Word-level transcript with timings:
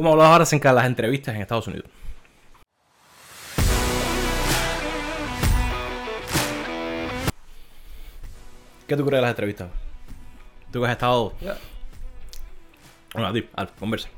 Como 0.00 0.12
hablamos 0.12 0.32
ahora 0.32 0.42
acerca 0.44 0.70
de 0.70 0.76
las 0.76 0.86
entrevistas 0.86 1.34
en 1.34 1.42
Estados 1.42 1.66
Unidos. 1.66 1.90
¿Qué 8.86 8.96
tú 8.96 9.04
crees 9.04 9.18
de 9.18 9.22
las 9.22 9.30
entrevistas? 9.30 9.68
Tú 10.72 10.80
que 10.80 10.86
has 10.86 10.92
estado... 10.92 11.32
Bueno, 13.12 13.28
a 13.28 13.32
ti, 13.32 13.48
Al, 13.56 13.68
conversa. 13.72 14.08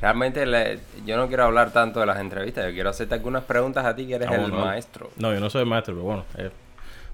Realmente 0.00 0.44
le- 0.46 0.80
yo 1.06 1.16
no 1.16 1.28
quiero 1.28 1.44
hablar 1.44 1.70
tanto 1.72 2.00
de 2.00 2.06
las 2.06 2.18
entrevistas, 2.18 2.66
yo 2.66 2.72
quiero 2.72 2.90
hacerte 2.90 3.14
algunas 3.14 3.44
preguntas 3.44 3.84
a 3.84 3.94
ti 3.94 4.06
que 4.06 4.14
eres 4.16 4.28
Ah, 4.28 4.34
el 4.34 4.40
bueno, 4.42 4.56
no. 4.58 4.64
maestro. 4.66 5.10
No, 5.16 5.32
yo 5.32 5.40
no 5.40 5.48
soy 5.48 5.64
maestro, 5.64 5.94
pero 5.94 6.04
bueno, 6.04 6.24
eh, 6.36 6.50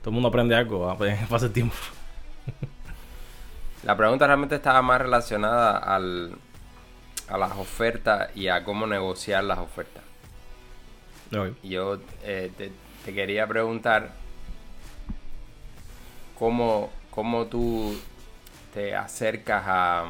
todo 0.00 0.10
el 0.10 0.14
mundo 0.14 0.28
aprende 0.28 0.54
algo, 0.56 0.92
pues, 0.96 1.18
pasa 1.28 1.46
el 1.46 1.52
tiempo. 1.52 1.74
La 3.84 3.96
pregunta 3.96 4.26
realmente 4.26 4.54
estaba 4.56 4.82
más 4.82 5.00
relacionada 5.00 5.76
al, 5.78 6.32
a 7.30 7.38
las 7.38 7.52
ofertas 7.52 8.30
y 8.36 8.48
a 8.48 8.64
cómo 8.64 8.86
negociar 8.86 9.44
las 9.44 9.58
ofertas. 9.58 10.02
Yo 11.62 11.98
eh, 12.24 12.50
te, 12.56 12.72
te 13.04 13.14
quería 13.14 13.46
preguntar 13.46 14.10
cómo, 16.38 16.90
cómo 17.10 17.46
tú 17.46 17.94
te 18.74 18.94
acercas 18.96 19.62
a, 19.66 20.04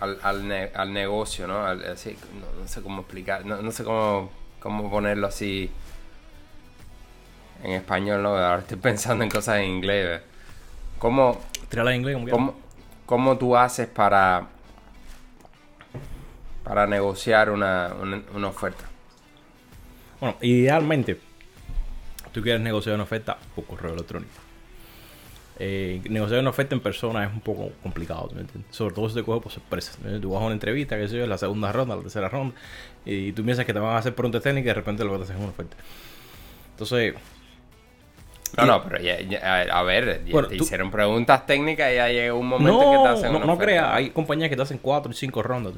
al, 0.00 0.18
al, 0.22 0.48
ne- 0.48 0.70
al 0.74 0.92
negocio, 0.92 1.46
¿no? 1.46 1.64
Al- 1.64 1.84
así, 1.92 2.16
no, 2.40 2.62
no 2.62 2.68
sé 2.68 2.82
cómo 2.82 3.02
explicar, 3.02 3.44
no, 3.46 3.60
no 3.62 3.70
sé 3.72 3.84
cómo, 3.84 4.30
cómo 4.60 4.90
ponerlo 4.90 5.26
así 5.26 5.70
en 7.62 7.72
español, 7.72 8.22
¿no? 8.22 8.30
Ahora 8.30 8.60
estoy 8.60 8.76
pensando 8.82 9.24
en 9.24 9.30
cosas 9.30 9.58
en 9.58 9.64
inglés. 9.66 10.22
¿Cómo. 10.98 11.38
¿Cómo, 12.36 12.54
cómo 13.06 13.38
tú 13.38 13.56
haces 13.56 13.86
para, 13.88 14.48
para 16.64 16.86
negociar 16.86 17.50
una, 17.50 17.92
una, 18.34 18.48
oferta? 18.48 18.84
Bueno, 20.20 20.36
idealmente, 20.40 21.18
tú 22.32 22.42
quieres 22.42 22.60
negociar 22.60 22.94
una 22.94 23.04
oferta 23.04 23.38
por 23.54 23.64
correo 23.64 23.94
electrónico. 23.94 24.32
Eh, 25.62 26.00
negociar 26.08 26.40
una 26.40 26.50
oferta 26.50 26.74
en 26.74 26.80
persona 26.80 27.24
es 27.24 27.32
un 27.32 27.40
poco 27.40 27.70
complicado, 27.82 28.28
¿tú 28.28 28.34
me 28.34 28.40
entiendes? 28.42 28.74
Sobre 28.74 28.94
todo 28.94 29.08
si 29.08 29.14
te 29.14 29.22
coge 29.22 29.42
por 29.42 29.52
sorpresa. 29.52 29.92
Tú 30.20 30.30
vas 30.30 30.42
a 30.42 30.46
una 30.46 30.54
entrevista, 30.54 30.96
que 30.96 31.06
sé 31.08 31.18
yo, 31.18 31.26
la 31.26 31.38
segunda 31.38 31.70
ronda, 31.70 31.96
la 31.96 32.02
tercera 32.02 32.28
ronda, 32.28 32.54
y 33.04 33.32
tú 33.32 33.44
piensas 33.44 33.66
que 33.66 33.74
te 33.74 33.78
van 33.78 33.94
a 33.94 33.98
hacer 33.98 34.14
preguntas 34.14 34.42
técnicas 34.42 34.66
y 34.66 34.68
de 34.68 34.74
repente 34.74 35.04
lo 35.04 35.12
que 35.12 35.18
te 35.18 35.24
hacen 35.24 35.36
es 35.36 35.42
una 35.42 35.50
oferta. 35.50 35.76
Entonces, 36.72 37.14
No, 38.56 38.66
no, 38.66 38.82
pero 38.84 39.00
ya, 39.02 39.20
ya- 39.20 39.62
a 39.62 39.82
ver, 39.82 40.22
ya 40.24 40.32
Bueno, 40.32 40.48
te 40.48 40.56
tú- 40.56 40.64
hicieron 40.64 40.90
preguntas 40.90 41.46
técnicas 41.46 41.92
y 41.92 41.94
ya 41.96 42.08
llega 42.08 42.34
un 42.34 42.46
momento 42.48 42.82
en 42.82 42.90
que 42.90 42.96
te 42.96 43.02
no, 43.04 43.08
hacen 43.10 43.32
no, 43.32 43.38
una 43.38 43.46
no 43.46 43.58
creas, 43.58 43.86
hay 43.92 44.10
compañías 44.10 44.50
que 44.50 44.56
te 44.56 44.62
hacen 44.62 44.78
cuatro 44.78 45.12
y 45.12 45.14
cinco 45.14 45.42
rondas. 45.42 45.72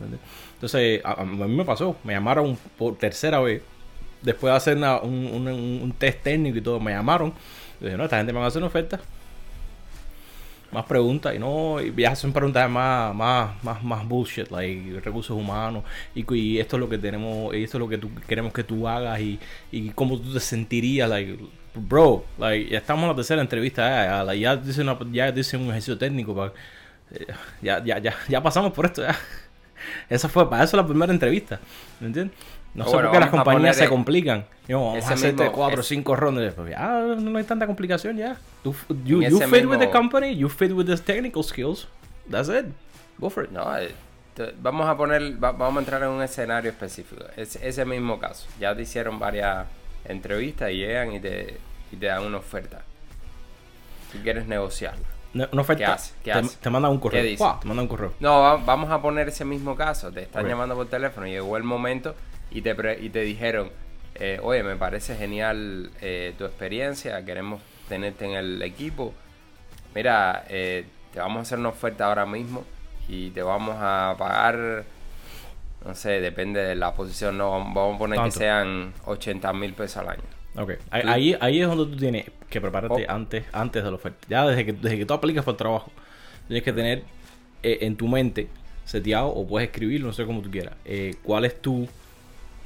Entonces, 0.55 1.00
a, 1.05 1.20
a 1.20 1.25
mí 1.25 1.55
me 1.55 1.65
pasó, 1.65 1.97
me 2.05 2.12
llamaron 2.15 2.56
por 2.78 2.97
tercera 2.97 3.41
vez, 3.41 3.62
después 4.23 4.50
de 4.53 4.56
hacer 4.56 4.77
una- 4.77 5.00
un, 5.00 5.12
un- 5.27 5.48
un 5.83 5.93
test 5.93 6.23
técnico 6.23 6.59
y 6.59 6.62
todo, 6.62 6.81
me 6.81 6.93
llamaron. 6.93 7.34
Y 7.81 7.84
dije, 7.84 7.97
no, 7.97 8.05
esta 8.05 8.17
gente 8.17 8.33
me 8.33 8.39
va 8.39 8.47
a 8.47 8.48
hacer 8.48 8.61
una 8.62 8.69
oferta. 8.69 9.00
Más 10.70 10.87
preguntas, 10.87 11.34
y 11.34 11.39
no, 11.39 11.83
y 11.83 11.93
ya 11.95 12.12
hacen 12.12 12.33
preguntas 12.33 12.70
más, 12.70 13.15
más, 13.15 13.62
más, 13.62 13.83
más 13.84 14.09
bullshit, 14.09 14.50
like 14.50 15.00
recursos 15.05 15.37
humanos, 15.37 15.84
y 16.15 16.59
esto 16.59 16.77
es 16.77 16.81
lo 16.81 16.89
que 16.89 16.97
tenemos, 16.97 17.55
y 17.55 17.65
esto 17.65 17.77
es 17.77 17.81
lo 17.81 17.89
que 17.91 17.98
tú, 17.98 18.11
queremos 18.27 18.55
que 18.55 18.65
tú 18.65 18.89
hagas, 18.89 19.20
y, 19.20 19.39
y 19.70 19.91
cómo 19.91 20.19
tú 20.19 20.33
te 20.33 20.41
sentirías, 20.41 21.11
like, 21.11 21.37
bro, 21.75 22.25
like, 22.39 22.70
ya 22.70 22.78
estamos 22.78 23.03
en 23.05 23.09
la 23.11 23.15
tercera 23.15 23.41
entrevista, 23.42 24.25
ya, 24.25 24.34
ya, 24.34 24.56
dicen, 24.56 24.89
una- 24.89 24.98
ya 25.12 25.33
dicen 25.33 25.61
un 25.62 25.69
ejercicio 25.69 25.97
técnico, 25.98 26.34
para, 26.34 26.53
eh, 27.12 27.27
ya, 27.62 27.83
ya, 27.84 27.98
ya, 27.98 28.15
ya 28.28 28.42
pasamos 28.42 28.73
por 28.73 28.87
esto, 28.87 29.03
ya. 29.03 29.17
Esa 30.09 30.28
fue, 30.28 30.48
para 30.48 30.62
eso 30.65 30.77
la 30.77 30.87
primera 30.87 31.12
entrevista, 31.12 31.59
¿me 32.00 32.06
entiendes? 32.09 32.37
No 32.75 32.84
sé 32.84 32.93
Bueno, 32.93 33.09
por 33.11 33.17
qué 33.19 33.20
las 33.20 33.31
compañías 33.31 33.77
se 33.77 33.89
complican. 33.89 34.47
Yo, 34.67 34.81
vamos 34.83 35.05
a 35.05 35.12
hacerte 35.15 35.43
mismo- 35.43 35.53
cuatro 35.53 35.81
o 35.81 35.83
cinco 35.83 36.17
rondas. 36.17 36.55
Ya, 36.70 36.89
no 37.19 37.37
hay 37.37 37.45
tanta 37.45 37.67
complicación 37.67 38.16
ya. 38.16 38.37
You, 38.65 38.75
you 39.05 39.21
ese 39.22 39.47
fit 39.47 39.66
with 39.66 39.78
the 39.78 39.87
mismo- 39.88 39.91
company, 39.93 40.37
you 40.37 40.49
fit 40.49 40.72
with 40.72 40.87
the 40.87 40.97
technical 40.97 41.43
skills. 41.43 41.87
That's 42.31 42.49
it. 42.49 42.66
Go 43.19 43.28
for 43.28 43.44
it. 43.44 43.50
No, 43.50 43.77
eh, 43.77 43.94
vamos 44.62 44.88
a 44.88 44.97
poner, 44.97 45.32
va- 45.43 45.53
vamos 45.53 45.77
a 45.77 45.78
entrar 45.81 46.03
en 46.03 46.09
un 46.09 46.22
escenario 46.22 46.71
específico. 46.71 47.25
Es, 47.37 47.56
ese 47.56 47.84
mismo 47.84 48.19
caso. 48.19 48.47
Ya 48.59 48.75
te 48.75 48.82
hicieron 48.82 49.19
varias 49.19 49.66
entrevistas 50.04 50.70
y 50.70 50.76
llegan 50.78 51.12
y 51.12 51.20
te, 51.20 51.58
y 51.92 51.96
te 51.96 52.06
dan 52.06 52.22
una 52.24 52.38
oferta. 52.38 52.82
Tú 54.12 54.18
quieres 54.22 54.46
negociarla. 54.46 55.06
No- 55.34 55.48
Una 55.52 55.62
oferta. 55.62 55.84
¿Qué 55.86 55.92
hace? 55.92 56.14
¿Qué 56.22 56.32
te, 56.32 56.62
te 56.64 56.70
mandan 56.70 56.92
un 56.92 56.98
correo. 57.00 57.22
¿Qué 57.22 57.26
dice? 57.28 57.42
Guau, 57.42 57.60
Te 57.60 57.66
mandan 57.68 57.84
un 57.84 57.88
correo. 57.88 58.12
No, 58.20 58.40
va- 58.40 58.56
vamos 58.56 58.90
a 58.90 59.00
poner 59.00 59.28
ese 59.28 59.44
mismo 59.46 59.74
caso. 59.76 60.12
Te 60.12 60.22
están 60.22 60.46
llamando 60.46 60.74
por 60.74 60.88
teléfono. 60.88 61.26
Llegó 61.26 61.56
el 61.56 61.62
momento 61.62 62.14
y 62.50 62.60
te, 62.60 62.74
pre- 62.74 62.98
y 63.00 63.08
te 63.08 63.20
dijeron, 63.22 63.70
eh, 64.16 64.38
oye, 64.42 64.62
me 64.62 64.76
parece 64.76 65.16
genial 65.16 65.90
eh, 66.02 66.34
tu 66.36 66.44
experiencia, 66.44 67.24
queremos 67.24 67.62
tenerte 67.88 68.26
en 68.26 68.32
el 68.32 68.60
equipo. 68.60 69.14
Mira, 69.94 70.44
eh, 70.48 70.84
te 71.14 71.20
vamos 71.20 71.38
a 71.38 71.42
hacer 71.42 71.58
una 71.58 71.70
oferta 71.70 72.06
ahora 72.06 72.26
mismo 72.26 72.64
y 73.08 73.30
te 73.30 73.42
vamos 73.42 73.76
a 73.78 74.14
pagar, 74.19 74.84
no 75.84 75.94
sé, 75.94 76.20
depende 76.20 76.60
de 76.62 76.75
la 76.76 76.94
posición, 76.94 77.38
no, 77.38 77.50
vamos 77.50 77.97
a 77.97 77.98
poner 77.98 78.20
que 78.22 78.31
sean 78.31 78.93
80 79.06 79.53
mil 79.53 79.72
pesos 79.75 79.98
al 79.98 80.09
año. 80.10 80.22
Ok. 80.56 80.72
Ahí, 80.91 81.34
ahí, 81.41 81.60
es 81.62 81.66
donde 81.69 81.87
tú 81.87 81.97
tienes 81.97 82.26
que 82.50 82.60
prepararte 82.60 83.06
Oh. 83.09 83.12
antes, 83.12 83.44
antes 83.53 83.82
de 83.82 83.91
la 83.91 83.97
oferta. 83.97 84.19
Ya 84.28 84.47
desde 84.47 84.66
que, 84.66 84.72
desde 84.75 84.98
que 84.98 85.06
tú 85.06 85.15
aplicas 85.15 85.44
por 85.44 85.54
el 85.54 85.59
trabajo, 85.59 85.91
tienes 86.47 86.62
que 86.62 86.72
tener 86.72 87.03
eh, 87.62 87.78
en 87.82 87.97
tu 87.97 88.06
mente 88.09 88.48
seteado 88.84 89.28
o 89.28 89.47
puedes 89.47 89.69
escribirlo, 89.70 90.09
no 90.09 90.12
sé 90.12 90.26
cómo 90.26 90.43
tú 90.43 90.50
quieras. 90.50 90.75
eh, 90.84 91.15
¿Cuál 91.22 91.44
es 91.47 91.60
tu 91.62 91.88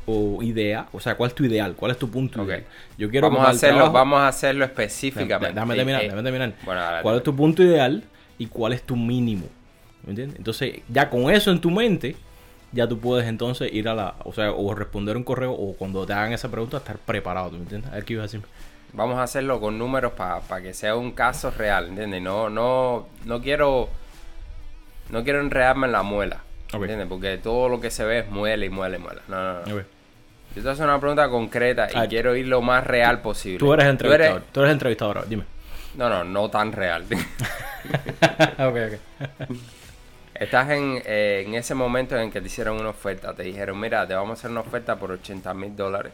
o 0.06 0.42
idea? 0.42 0.86
O 0.92 1.00
sea, 1.00 1.16
¿cuál 1.16 1.28
es 1.30 1.34
tu 1.34 1.44
ideal? 1.44 1.74
¿Cuál 1.76 1.92
es 1.92 1.98
tu 1.98 2.10
punto 2.10 2.40
Ok. 2.42 2.48
ideal? 2.48 2.64
Yo 2.98 3.10
quiero 3.10 3.26
vamos, 3.28 3.40
a 3.40 3.44
para 3.44 3.56
hacerlo, 3.56 3.76
trabajo- 3.76 3.92
vamos 3.94 4.18
a 4.20 4.28
hacerlo 4.28 4.64
específicamente. 4.64 5.54
Déjame 5.54 5.74
terminar, 5.74 6.00
eh, 6.00 6.04
déjame 6.04 6.22
terminar. 6.22 6.54
bueno, 6.64 6.80
¿Cuál 7.02 7.16
es 7.18 7.22
tu 7.22 7.36
punto 7.36 7.62
ideal 7.62 8.02
y 8.38 8.46
cuál 8.46 8.72
es 8.72 8.82
tu 8.82 8.96
mínimo? 8.96 9.46
¿Me 10.04 10.10
entiendes? 10.10 10.38
Entonces, 10.38 10.80
ya 10.88 11.10
con 11.10 11.30
eso 11.30 11.50
en 11.50 11.60
tu 11.60 11.70
mente, 11.70 12.14
ya 12.76 12.86
tú 12.86 12.98
puedes 13.00 13.26
entonces 13.26 13.72
ir 13.72 13.88
a 13.88 13.94
la, 13.94 14.14
o 14.24 14.32
sea, 14.32 14.52
o 14.52 14.74
responder 14.74 15.16
un 15.16 15.24
correo 15.24 15.52
o 15.52 15.74
cuando 15.74 16.06
te 16.06 16.12
hagan 16.12 16.32
esa 16.32 16.50
pregunta 16.50 16.76
estar 16.76 16.98
preparado, 16.98 17.48
¿tú 17.48 17.56
me 17.56 17.62
entiendes? 17.62 17.90
A 17.90 17.94
ver 17.96 18.04
qué 18.04 18.12
ibas 18.12 18.24
a 18.24 18.26
decir. 18.26 18.42
Vamos 18.92 19.18
a 19.18 19.24
hacerlo 19.24 19.60
con 19.60 19.78
números 19.78 20.12
para 20.12 20.62
que 20.62 20.72
sea 20.72 20.94
un 20.94 21.12
caso 21.12 21.50
real, 21.50 21.88
¿entiendes? 21.88 22.22
No, 22.22 22.48
no, 22.48 23.08
no 23.24 23.42
quiero. 23.42 23.88
No 25.10 25.22
quiero 25.24 25.40
enredarme 25.40 25.86
en 25.86 25.92
la 25.92 26.02
muela. 26.02 26.42
¿Entiendes? 26.72 27.06
Porque 27.08 27.38
todo 27.38 27.68
lo 27.68 27.80
que 27.80 27.90
se 27.90 28.04
ve 28.04 28.20
es 28.20 28.30
muela 28.30 28.64
y 28.64 28.70
muela 28.70 28.96
y 28.96 29.00
muela. 29.00 29.22
No, 29.28 29.36
no, 29.36 29.52
no. 29.66 29.76
Ok. 29.76 29.82
Yo 30.56 30.62
te 30.62 30.70
hacer 30.70 30.86
una 30.86 30.98
pregunta 30.98 31.28
concreta 31.28 31.88
y 31.92 31.96
Ah, 31.96 32.06
quiero 32.08 32.34
ir 32.34 32.48
lo 32.48 32.62
más 32.62 32.86
real 32.86 33.20
posible. 33.20 33.58
Tú 33.58 33.72
eres 33.74 33.86
entrevistador, 33.86 34.42
tú 34.52 34.60
eres 34.60 34.72
entrevistador, 34.72 35.18
ahora, 35.18 35.28
dime. 35.28 35.44
No, 35.96 36.08
no, 36.08 36.24
no 36.24 36.48
tan 36.48 36.72
real. 36.72 37.04
ok, 38.58 38.76
ok. 38.88 39.50
Estás 40.40 40.70
en, 40.70 41.02
eh, 41.04 41.44
en 41.46 41.54
ese 41.54 41.74
momento 41.74 42.16
en 42.18 42.30
que 42.30 42.40
te 42.40 42.46
hicieron 42.46 42.78
una 42.80 42.90
oferta. 42.90 43.34
Te 43.34 43.42
dijeron, 43.44 43.78
mira, 43.80 44.06
te 44.06 44.14
vamos 44.14 44.30
a 44.30 44.32
hacer 44.34 44.50
una 44.50 44.60
oferta 44.60 44.96
por 44.96 45.10
80 45.12 45.52
mil 45.54 45.74
dólares. 45.76 46.12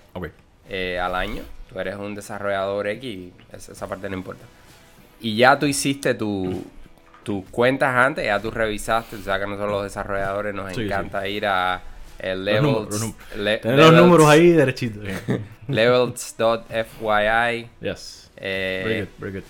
Eh, 0.68 0.98
al 0.98 1.14
año. 1.14 1.42
Tú 1.68 1.78
eres 1.80 1.96
un 1.96 2.14
desarrollador 2.14 2.86
X, 2.88 3.30
esa, 3.52 3.72
esa 3.72 3.86
parte 3.88 4.08
no 4.10 4.16
importa. 4.16 4.44
Y 5.20 5.36
ya 5.36 5.58
tú 5.58 5.66
hiciste 5.66 6.14
tu, 6.14 6.64
tus 7.22 7.44
cuentas 7.50 7.94
antes, 7.94 8.24
ya 8.24 8.40
tú 8.40 8.50
revisaste, 8.50 9.16
tú 9.16 9.22
sabes 9.22 9.42
que 9.44 9.50
nosotros 9.50 9.70
los 9.72 9.82
desarrolladores 9.84 10.54
nos 10.54 10.72
Sí, 10.74 10.82
encanta 10.82 11.26
ir 11.28 11.46
a 11.46 11.80
el 12.18 12.44
Los 12.44 12.62
números, 12.62 12.62
levels, 12.62 12.90
los 12.90 13.00
números. 13.00 13.36
le- 13.36 13.58
Tener 13.58 13.78
los 13.78 13.90
levels- 13.90 14.02
números 14.04 14.26
ahí 14.28 14.50
derechitos. 14.50 15.04
levels.fyi, 15.68 17.68
yes. 17.80 18.30
eh, 18.36 18.82
Very 18.84 19.00
good, 19.00 19.08
very 19.18 19.32
good. 19.32 19.44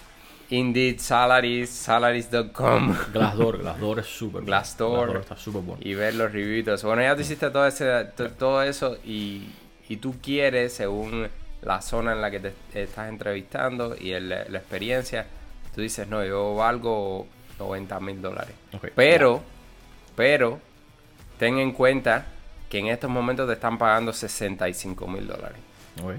Indeed, 0.52 0.98
Salaries, 0.98 1.70
Salaries.com 1.70 2.94
Glassdoor, 3.12 3.58
Glassdoor 3.62 3.98
es 4.00 4.06
súper 4.06 4.32
bueno. 4.42 4.46
Glassdoor. 4.46 5.16
está 5.16 5.36
súper 5.36 5.62
bueno. 5.62 5.80
y 5.84 5.94
ver 5.94 6.14
los 6.14 6.30
reviews. 6.32 6.82
Bueno, 6.82 7.02
ya 7.02 7.14
tú 7.14 7.22
hiciste 7.22 7.50
todo, 7.50 7.66
ese, 7.66 8.04
to- 8.16 8.31
todo 8.32 8.62
eso 8.62 8.99
y, 9.04 9.49
y 9.88 9.96
tú 9.96 10.14
quieres, 10.22 10.75
según 10.75 11.28
la 11.62 11.81
zona 11.81 12.12
en 12.12 12.20
la 12.20 12.31
que 12.31 12.40
te 12.40 12.82
estás 12.82 13.08
entrevistando 13.08 13.96
y 13.99 14.10
el- 14.12 14.28
la 14.28 14.58
experiencia, 14.58 15.26
tú 15.75 15.81
dices, 15.81 16.06
no, 16.08 16.25
yo 16.25 16.54
valgo 16.54 17.26
90 17.58 18.00
mil 18.00 18.20
dólares. 18.20 18.54
Pero, 18.94 19.43
pero, 20.16 20.60
ten 21.38 21.58
en 21.58 21.72
cuenta 21.72 22.26
que 22.69 22.78
en 22.78 22.88
estos 22.88 23.08
momentos 23.10 23.46
te 23.46 23.54
están 23.54 23.78
pagando 23.78 24.12
65 24.12 25.06
mil 25.06 25.26
dólares. 25.26 25.58
Ok. 26.02 26.12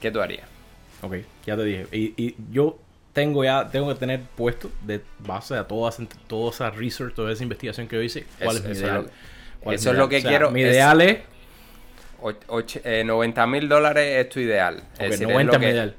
¿Qué 0.00 0.10
tú 0.10 0.20
harías? 0.20 0.46
Ok, 1.02 1.14
ya 1.46 1.56
te 1.56 1.64
dije. 1.64 1.86
Y, 1.92 2.12
y 2.22 2.36
yo 2.50 2.78
tengo 3.12 3.42
ya, 3.44 3.68
tengo 3.68 3.88
que 3.88 3.94
tener 3.96 4.20
puesto 4.36 4.70
de 4.82 5.00
base 5.18 5.54
a 5.56 5.64
toda, 5.66 5.90
esa- 5.90 6.04
toda 6.26 6.50
esa 6.50 6.70
research, 6.70 7.14
toda 7.14 7.32
esa 7.32 7.42
investigación 7.42 7.86
que 7.88 7.96
yo 7.96 8.02
hice, 8.02 8.24
cuál 8.42 8.56
es 8.56 8.64
mi 8.64 8.70
eso 8.72 8.80
es 8.80 8.86
ideal. 8.86 9.02
lo- 9.04 9.10
¿Cuál 9.60 9.74
eso 9.74 9.90
es 9.90 9.96
lo 9.98 10.08
que 10.08 10.16
O 10.16 10.20
sea, 10.20 10.30
quiero, 10.30 10.50
Mi 10.50 10.60
ideal 10.62 11.00
es 11.02 11.18
Och- 12.22 12.34
och- 12.48 12.80
eh, 12.84 13.02
90 13.02 13.46
mil 13.46 13.66
dólares 13.68 14.24
es 14.24 14.28
tu 14.28 14.40
ideal. 14.40 14.76
Es 14.94 15.00
ok, 15.00 15.06
decir, 15.10 15.26
90 15.26 15.52
es 15.52 15.54
lo 15.54 15.60
que, 15.66 15.70
ideal. 15.70 15.94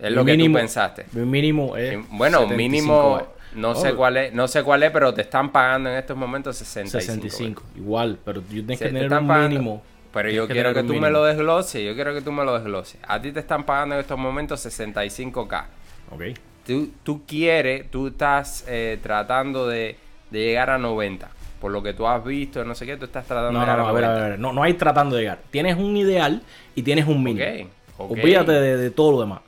es 0.00 0.10
lo 0.12 0.24
Mi 0.24 0.32
que 0.32 0.36
mínimo- 0.38 0.54
tú 0.56 0.60
pensaste. 0.60 1.06
Mi 1.12 1.26
mínimo 1.26 1.76
es. 1.76 1.98
Bueno, 2.08 2.38
75 2.40 2.56
mínimo, 2.56 3.18
es. 3.20 3.56
No 3.56 3.74
sé 3.74 3.90
Oh. 3.92 3.96
cuál 3.96 4.16
es, 4.16 4.32
no 4.32 4.48
sé 4.48 4.62
cuál 4.62 4.82
es, 4.84 4.90
pero 4.90 5.12
te 5.14 5.20
están 5.22 5.52
pagando 5.52 5.90
en 5.90 5.96
estos 5.96 6.16
momentos 6.16 6.56
65. 6.56 7.22
65. 7.28 7.62
Igual, 7.76 8.18
pero 8.24 8.40
tú 8.40 8.48
tienes 8.48 8.78
que 8.78 8.86
te 8.86 8.90
tener 8.92 9.12
un 9.12 9.26
pagando- 9.28 9.48
mínimo. 9.50 9.82
Pero 10.14 10.30
yo 10.30 10.48
quiero 10.48 10.72
que 10.72 10.80
un 10.80 10.86
tú 10.86 10.94
me 10.94 11.10
lo 11.10 11.24
desgloses, 11.24 11.84
yo 11.84 11.94
quiero 11.94 12.14
que 12.14 12.22
tú 12.22 12.32
me 12.32 12.42
lo 12.42 12.54
desgloses. 12.58 12.98
A 13.06 13.20
ti 13.20 13.32
te 13.32 13.40
están 13.40 13.64
pagando 13.64 13.96
en 13.96 14.00
estos 14.00 14.18
momentos 14.18 14.60
65k. 14.60 15.66
Ok. 16.10 16.22
Tú, 16.66 16.90
tú 17.02 17.22
quieres, 17.26 17.90
tú 17.90 18.08
estás 18.08 18.64
eh, 18.66 18.98
tratando 19.02 19.68
de, 19.68 19.96
de 20.30 20.38
llegar 20.40 20.70
a 20.70 20.78
90. 20.78 21.28
Por 21.60 21.72
lo 21.72 21.82
que 21.82 21.94
tú 21.94 22.06
has 22.06 22.22
visto, 22.24 22.64
no 22.64 22.74
sé 22.74 22.84
qué, 22.84 22.96
tú 22.96 23.04
estás 23.06 23.24
tratando 23.24 23.52
No, 23.52 23.60
de 23.60 23.66
llegar 23.66 23.78
no, 23.78 23.88
a 23.88 23.92
ver, 23.92 24.04
a 24.04 24.12
ver, 24.12 24.22
a 24.22 24.28
ver. 24.30 24.38
No, 24.38 24.52
no 24.52 24.62
hay 24.62 24.74
tratando 24.74 25.16
de 25.16 25.22
llegar. 25.22 25.38
Tienes 25.50 25.76
un 25.76 25.96
ideal 25.96 26.42
y 26.74 26.82
tienes 26.82 27.06
un 27.06 27.22
mínimo. 27.22 27.68
Ok, 27.96 28.10
ok. 28.10 28.18
Olvídate 28.18 28.52
de, 28.52 28.76
de 28.76 28.90
todo 28.90 29.12
lo 29.12 29.20
demás. 29.20 29.40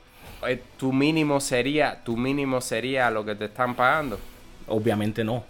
Eh, 0.47 0.61
Tu 0.77 0.93
mínimo 0.93 1.39
sería, 1.39 2.01
tu 2.03 2.15
mínimo 2.15 2.61
sería 2.61 3.11
lo 3.11 3.25
que 3.25 3.35
te 3.35 3.45
están 3.45 3.75
pagando. 3.75 4.17
Obviamente 4.67 5.23
no. 5.23 5.43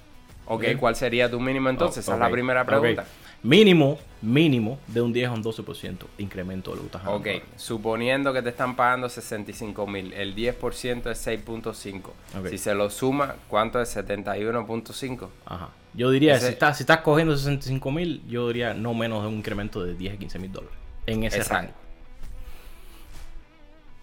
Ok. 0.48 0.64
¿cuál 0.80 0.96
sería 0.96 1.30
tu 1.30 1.40
mínimo 1.40 1.70
entonces? 1.70 2.04
Esa 2.04 2.16
es 2.16 2.20
la 2.20 2.30
primera 2.30 2.66
pregunta. 2.66 3.06
Mínimo, 3.42 3.98
mínimo 4.22 4.80
de 4.88 5.02
un 5.02 5.14
10 5.14 5.30
a 5.30 5.32
un 5.32 5.42
12% 5.44 5.98
incremento 6.18 6.72
de 6.72 6.76
lo 6.78 6.82
que 6.82 6.88
estás 6.88 7.02
Ok, 7.08 7.28
suponiendo 7.56 8.34
que 8.34 8.42
te 8.42 8.50
están 8.50 8.76
pagando 8.76 9.08
65 9.08 9.88
mil, 9.88 10.12
el 10.14 10.36
10% 10.36 11.10
es 11.10 11.26
6.5. 11.26 12.02
Ok. 12.38 12.48
Si 12.50 12.58
se 12.58 12.76
lo 12.76 12.90
suma, 12.90 13.36
¿cuánto 13.48 13.82
es 13.82 13.96
71.5? 13.96 15.28
Ajá. 15.46 15.70
Yo 15.94 16.12
diría, 16.12 16.36
Ese- 16.36 16.48
si, 16.48 16.54
estás, 16.54 16.78
si 16.78 16.84
estás 16.84 17.00
cogiendo 17.00 17.36
65 17.38 17.92
mil, 17.92 18.22
yo 18.28 18.48
diría 18.50 18.74
no 18.74 18.94
menos 18.94 19.22
de 19.24 19.30
un 19.30 19.36
incremento 19.36 19.84
de 19.84 19.94
10 19.96 20.16
a 20.16 20.18
15 20.18 20.38
mil 20.40 20.52
dólares. 20.52 20.78
En 21.06 21.24
ese 21.24 21.38
Exacto. 21.38 21.56
rango. 21.68 21.74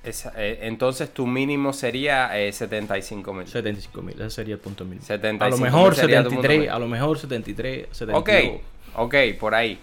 Esa- 0.03 0.33
eh, 0.37 0.61
entonces 0.63 1.13
tu 1.13 1.27
mínimo 1.27 1.73
sería 1.73 2.39
eh, 2.41 2.53
75 2.53 3.35
mil. 3.35 3.47
75 3.47 4.03
mil, 4.03 4.15
ese 4.21 4.31
sería 4.31 4.55
el 4.55 4.61
punto 4.61 4.85
mínimo. 4.85 5.05
75 5.05 5.45
a 5.45 5.51
lo 5.51 5.59
mejor 5.59 5.95
sería 5.97 6.19
tu 6.23 6.31
punto 6.31 6.43
73, 6.43 6.59
mínimo. 6.61 6.75
a 6.77 6.79
lo 6.79 6.89
mejor 6.89 7.19
73, 7.19 7.89
72. 7.91 8.21
Ok, 8.21 8.61
ok, 8.97 9.15
por 9.39 9.55
ahí. 9.55 9.79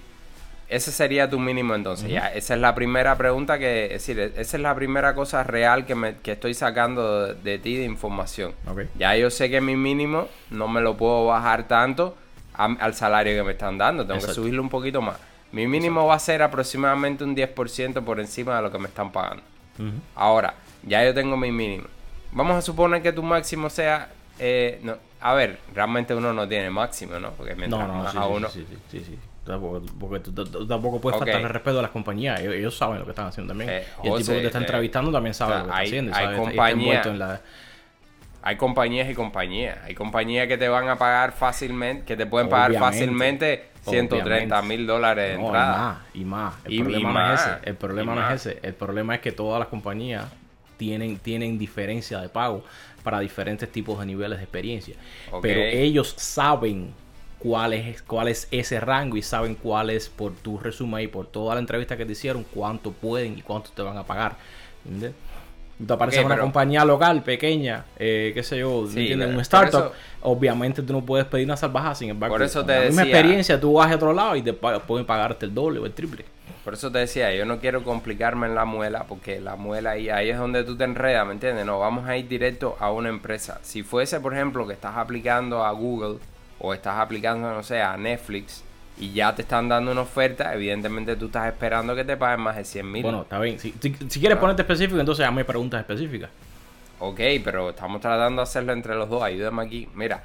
Ese 0.69 0.91
sería 0.91 1.29
tu 1.29 1.39
mínimo 1.39 1.75
entonces. 1.75 2.09
Ya, 2.09 2.27
esa 2.33 2.55
es 2.55 2.59
la 2.59 2.73
primera 2.73 3.15
pregunta 3.15 3.59
que, 3.59 3.85
es 3.85 3.91
decir, 4.05 4.19
esa 4.19 4.57
es 4.57 4.61
la 4.63 4.73
primera 4.73 5.13
cosa 5.13 5.43
real 5.43 5.85
que, 5.85 5.93
me, 5.93 6.15
que 6.17 6.31
estoy 6.31 6.53
sacando 6.55 7.27
de, 7.27 7.33
de 7.35 7.59
ti 7.59 7.75
de 7.77 7.85
información. 7.85 8.53
Ok. 8.67 8.81
Ya 8.97 9.15
yo 9.15 9.29
sé 9.29 9.49
que 9.51 9.61
mi 9.61 9.75
mínimo 9.75 10.27
no 10.49 10.67
me 10.67 10.81
lo 10.81 10.97
puedo 10.97 11.27
bajar 11.27 11.67
tanto 11.67 12.17
a- 12.55 12.75
al 12.79 12.95
salario 12.95 13.35
que 13.35 13.43
me 13.43 13.51
están 13.51 13.77
dando. 13.77 14.03
Tengo 14.03 14.15
Exacto. 14.15 14.33
que 14.33 14.41
subirlo 14.41 14.61
un 14.63 14.69
poquito 14.69 15.01
más. 15.01 15.17
Mi 15.51 15.67
mínimo 15.67 16.07
va 16.07 16.15
a 16.15 16.19
ser 16.19 16.41
aproximadamente 16.41 17.23
un 17.23 17.35
10% 17.35 18.01
por 18.03 18.19
encima 18.19 18.55
de 18.55 18.61
lo 18.63 18.71
que 18.71 18.79
me 18.79 18.87
están 18.87 19.11
pagando. 19.11 19.43
Ahora, 20.15 20.55
ya 20.83 21.03
yo 21.03 21.13
tengo 21.13 21.37
mi 21.37 21.51
mínimo. 21.51 21.85
Vamos 22.31 22.55
a 22.57 22.61
suponer 22.63 23.03
que 23.03 23.11
tu 23.13 23.21
máximo 23.21 23.69
sea... 23.69 24.09
eh, 24.39 24.79
no, 24.81 24.95
a 25.23 25.33
ver, 25.33 25.59
realmente 25.73 26.13
uno 26.13 26.33
no 26.33 26.47
tiene 26.47 26.69
máximo, 26.69 27.19
¿no? 27.19 27.31
Porque 27.31 27.55
mientras 27.55 27.87
No, 27.87 27.87
no, 27.93 28.03
más 28.03 28.11
sí, 28.11 28.17
a 28.17 28.21
sí, 28.23 28.27
uno... 28.31 28.49
sí, 28.49 28.67
sí, 28.69 28.77
sí, 28.91 29.05
sí. 29.05 29.19
Tampoco, 29.45 29.81
porque 29.99 30.19
tú, 30.19 30.65
tampoco 30.65 31.01
puedes 31.01 31.17
Ok. 31.19 31.25
faltar 31.25 31.41
el 31.41 31.49
respeto 31.49 31.79
a 31.79 31.81
las 31.81 31.91
compañías. 31.91 32.39
Ellos, 32.39 32.53
ellos 32.53 32.77
saben 32.77 32.99
lo 32.99 33.03
que 33.05 33.11
están 33.11 33.27
haciendo 33.27 33.51
también. 33.51 33.69
Eh, 33.69 33.83
y 34.03 34.07
el 34.07 34.17
tipo 34.17 34.31
que 34.33 34.39
te 34.39 34.45
está 34.47 34.59
eh, 34.59 34.61
entrevistando 34.61 35.11
también 35.11 35.33
sabe 35.33 35.51
o 35.51 35.55
sea, 35.55 35.59
lo 35.59 35.65
que 35.65 35.69
está 35.71 35.79
hay- 35.81 35.87
haciendo. 35.87 36.11
hay 36.15 36.23
sabe- 36.25 36.35
está 36.37 36.49
compañía- 36.49 36.71
envuelto 36.83 37.09
en 37.09 37.19
la- 37.19 37.41
Hay 38.45 38.55
compañías 38.57 39.09
y 39.09 39.13
compañías. 39.15 39.77
Hay 39.85 39.95
compañías 39.95 40.47
que 40.47 40.57
te 40.57 40.67
van 40.67 40.87
a 40.89 40.97
pagar 40.97 41.31
fácilmente, 41.31 42.03
que 42.05 42.17
te 42.17 42.25
pueden 42.25 42.49
pagar 42.49 42.73
fácilmente 42.75 43.69
130 43.81 44.61
mil 44.61 44.85
dólares 44.87 45.31
de 45.31 45.37
No, 45.37 45.45
entrada. 45.47 46.01
y 46.13 46.23
más, 46.25 46.53
y 46.63 46.63
más. 46.63 46.65
El 46.65 46.71
Y- 46.73 46.75
y 46.75 46.81
problema 46.83 47.13
no 47.27 47.33
es 47.33 47.41
ese. 47.41 47.51
El 47.63 47.75
problema 47.75 48.15
no 48.15 48.29
es 48.29 48.45
ese. 48.47 48.59
El 48.61 48.73
problema 48.73 49.15
es 49.15 49.21
que 49.21 49.31
todas 49.31 49.59
las 49.59 49.67
compañías 49.69 50.25
tienen, 50.77 51.17
tienen 51.17 51.57
diferencia 51.57 52.19
de 52.21 52.29
pago 52.29 52.63
para 53.03 53.19
diferentes 53.19 53.71
tipos 53.71 53.99
de 53.99 54.05
niveles 54.05 54.37
de 54.39 54.43
experiencia. 54.43 54.95
Pero 55.41 55.61
ellos 55.61 56.13
saben 56.17 56.93
cuál 57.39 57.73
es, 57.73 58.01
cuál 58.03 58.29
es 58.29 58.47
ese 58.51 58.79
rango 58.79 59.17
y 59.17 59.21
saben 59.21 59.55
cuál 59.55 59.89
es 59.89 60.07
por 60.09 60.33
tu 60.33 60.57
resumen 60.57 61.03
y 61.03 61.07
por 61.07 61.27
toda 61.27 61.55
la 61.55 61.59
entrevista 61.61 61.97
que 61.97 62.05
te 62.05 62.13
hicieron, 62.13 62.45
cuánto 62.53 62.91
pueden 62.91 63.37
y 63.37 63.41
cuánto 63.41 63.69
te 63.71 63.81
van 63.81 63.97
a 63.97 64.03
pagar. 64.03 64.37
¿Entiendes? 64.85 65.13
Te 65.85 65.91
aparece 65.91 66.19
una 66.21 66.35
pero- 66.35 66.43
compañía 66.43 66.85
local, 66.85 67.23
pequeña, 67.23 67.83
eh, 67.97 68.31
qué 68.33 68.43
sé 68.43 68.59
yo, 68.59 68.85
Sí, 68.87 68.99
¿entiendes? 68.99 69.17
pero 69.17 69.29
un 69.29 69.33
por 69.35 69.41
startup. 69.41 69.79
eso- 69.79 69.93
Obviamente 70.21 70.81
tú 70.83 70.93
no 70.93 71.03
puedes 71.03 71.25
pedir 71.27 71.45
una 71.45 71.57
salvajada, 71.57 71.95
sin 71.95 72.09
embargo, 72.11 72.35
Por 72.35 72.43
eso 72.43 72.59
con 72.59 72.67
te 72.67 72.73
la 72.79 72.85
misma 72.85 73.01
decía- 73.01 73.17
experiencia 73.19 73.59
tú 73.59 73.73
vas 73.73 73.91
a 73.91 73.95
otro 73.95 74.13
lado 74.13 74.35
y 74.37 74.41
te 74.41 74.53
pueden 74.53 75.05
pagarte 75.05 75.45
el 75.47 75.53
doble 75.53 75.79
o 75.79 75.85
el 75.85 75.91
triple. 75.91 76.23
Por 76.63 76.75
eso 76.75 76.91
te 76.91 76.99
decía, 76.99 77.33
yo 77.35 77.45
no 77.45 77.59
quiero 77.59 77.83
complicarme 77.83 78.47
en 78.47 78.55
la 78.55 78.63
muela, 78.63 79.03
porque 79.07 79.41
la 79.41 79.55
muela 79.57 79.91
ahí, 79.91 80.09
ahí 80.09 80.29
es 80.29 80.37
donde 80.37 80.63
tú 80.63 80.77
te 80.77 80.85
enredas, 80.85 81.25
¿me 81.27 81.33
entiendes? 81.33 81.65
No, 81.65 81.79
vamos 81.79 82.07
a 82.07 82.15
ir 82.15 82.27
directo 82.29 82.77
a 82.79 82.89
una 82.91 83.09
empresa. 83.09 83.59
Si 83.63 83.83
fuese, 83.83 84.19
por 84.21 84.33
ejemplo, 84.33 84.65
que 84.65 84.73
estás 84.73 84.95
aplicando 84.95 85.65
a 85.65 85.71
Google 85.71 86.19
o 86.59 86.73
estás 86.73 86.99
aplicando, 86.99 87.53
no 87.53 87.63
sé, 87.63 87.81
a 87.81 87.97
Netflix 87.97 88.63
y 88.97 89.11
ya 89.11 89.35
te 89.35 89.41
están 89.41 89.67
dando 89.67 89.91
una 89.91 90.01
oferta, 90.01 90.53
evidentemente 90.53 91.17
tú 91.17 91.25
estás 91.25 91.47
esperando 91.47 91.95
que 91.95 92.05
te 92.05 92.15
paguen 92.15 92.39
más 92.39 92.55
de 92.55 92.63
100 92.63 92.89
mil. 92.89 93.03
Bueno, 93.03 93.23
está 93.23 93.39
bien. 93.39 93.59
Si, 93.59 93.73
si- 93.81 93.95
si 94.07 94.19
quieres 94.21 94.37
Ah. 94.37 94.41
ponerte 94.41 94.61
específico, 94.61 94.99
entonces 94.99 95.25
hazme 95.25 95.43
preguntas 95.43 95.81
específicas. 95.81 96.29
Ok, 96.99 97.19
pero 97.43 97.71
estamos 97.71 97.99
tratando 97.99 98.41
de 98.41 98.43
hacerlo 98.43 98.71
entre 98.71 98.95
los 98.95 99.09
dos. 99.09 99.21
Ayúdame 99.21 99.63
aquí. 99.63 99.89
Mira, 99.95 100.23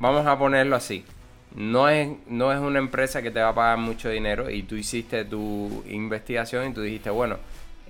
vamos 0.00 0.26
a 0.26 0.38
ponerlo 0.38 0.76
así. 0.76 1.04
No 1.56 1.88
es, 1.88 2.10
no 2.28 2.52
es 2.52 2.58
una 2.58 2.78
empresa 2.78 3.22
que 3.22 3.30
te 3.30 3.40
va 3.40 3.48
a 3.48 3.54
pagar 3.54 3.78
mucho 3.78 4.10
dinero 4.10 4.50
y 4.50 4.62
tú 4.62 4.76
hiciste 4.76 5.24
tu 5.24 5.82
investigación 5.88 6.70
y 6.70 6.74
tú 6.74 6.82
dijiste, 6.82 7.08
bueno, 7.08 7.38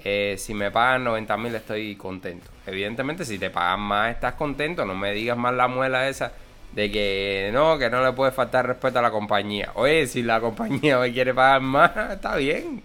eh, 0.04 0.36
si 0.38 0.54
me 0.54 0.70
pagan 0.70 1.02
90 1.02 1.36
mil 1.36 1.54
estoy 1.54 1.96
contento. 1.96 2.48
Evidentemente, 2.64 3.24
si 3.24 3.38
te 3.38 3.50
pagan 3.50 3.80
más 3.80 4.14
estás 4.14 4.34
contento. 4.34 4.84
No 4.84 4.94
me 4.94 5.12
digas 5.12 5.36
más 5.36 5.52
la 5.52 5.66
muela 5.66 6.08
esa 6.08 6.32
de 6.72 6.90
que 6.92 7.50
no, 7.52 7.76
que 7.76 7.90
no 7.90 8.04
le 8.04 8.12
puede 8.12 8.30
faltar 8.30 8.66
respeto 8.68 9.00
a 9.00 9.02
la 9.02 9.10
compañía. 9.10 9.72
Oye, 9.74 10.06
si 10.06 10.22
la 10.22 10.40
compañía 10.42 11.00
me 11.00 11.12
quiere 11.12 11.34
pagar 11.34 11.60
más, 11.60 11.90
está 12.12 12.36
bien. 12.36 12.82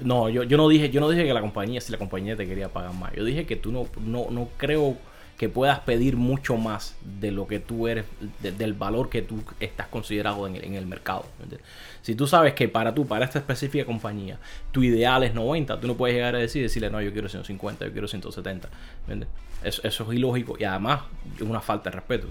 No, 0.00 0.30
yo, 0.30 0.44
yo 0.44 0.56
no 0.56 0.66
dije, 0.68 0.88
yo 0.88 1.00
no 1.00 1.10
dije 1.10 1.24
que 1.24 1.34
la 1.34 1.42
compañía, 1.42 1.80
si 1.80 1.92
la 1.92 1.98
compañía 1.98 2.36
te 2.36 2.46
quería 2.46 2.68
pagar 2.68 2.94
más. 2.94 3.12
Yo 3.14 3.24
dije 3.24 3.44
que 3.44 3.56
tú 3.56 3.70
no, 3.70 3.86
no, 4.00 4.28
no 4.30 4.48
creo 4.56 4.96
que 5.42 5.48
puedas 5.48 5.80
pedir 5.80 6.16
mucho 6.16 6.56
más 6.56 6.94
de 7.02 7.32
lo 7.32 7.48
que 7.48 7.58
tú 7.58 7.88
eres, 7.88 8.04
de- 8.38 8.52
del 8.52 8.74
valor 8.74 9.08
que 9.08 9.22
tú 9.22 9.42
estás 9.58 9.88
considerado 9.88 10.46
en 10.46 10.54
el, 10.54 10.62
en 10.64 10.74
el 10.76 10.86
mercado. 10.86 11.24
¿me 11.40 11.42
entiendes? 11.46 11.68
Si 12.00 12.14
tú 12.14 12.28
sabes 12.28 12.54
que 12.54 12.68
para 12.68 12.94
tú, 12.94 13.08
para 13.08 13.24
esta 13.24 13.40
específica 13.40 13.84
compañía, 13.84 14.38
tu 14.70 14.84
ideal 14.84 15.24
es 15.24 15.34
90, 15.34 15.80
tú 15.80 15.88
no 15.88 15.94
puedes 15.96 16.14
llegar 16.14 16.36
a 16.36 16.38
decir, 16.38 16.62
decirle, 16.62 16.90
no, 16.90 17.00
yo 17.02 17.10
quiero 17.12 17.28
150, 17.28 17.86
yo 17.86 17.90
quiero 17.90 18.06
170. 18.06 18.68
¿me 19.08 19.14
entiendes? 19.14 19.28
Eso, 19.64 19.82
eso 19.82 20.12
es 20.12 20.16
ilógico 20.16 20.54
y 20.60 20.62
además 20.62 21.00
es 21.34 21.42
una 21.42 21.60
falta 21.60 21.90
de 21.90 21.96
respeto. 21.96 22.28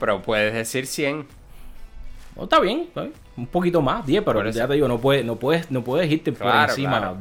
pero 0.00 0.22
puedes 0.22 0.54
decir 0.54 0.86
100. 0.86 1.26
No, 2.36 2.44
está 2.44 2.58
bien, 2.58 2.80
está 2.88 3.02
bien, 3.02 3.12
un 3.36 3.46
poquito 3.48 3.82
más, 3.82 4.06
10, 4.06 4.24
pero 4.24 4.38
Por 4.40 4.50
ya 4.50 4.66
te 4.66 4.72
digo, 4.72 4.88
no 4.88 4.98
puedes, 4.98 5.26
no 5.26 5.36
puedes, 5.36 5.70
no 5.70 5.84
puedes 5.84 6.10
irte 6.10 6.32
por 6.32 6.40
Claro, 6.46 6.70
encima. 6.72 6.98
claro. 7.00 7.16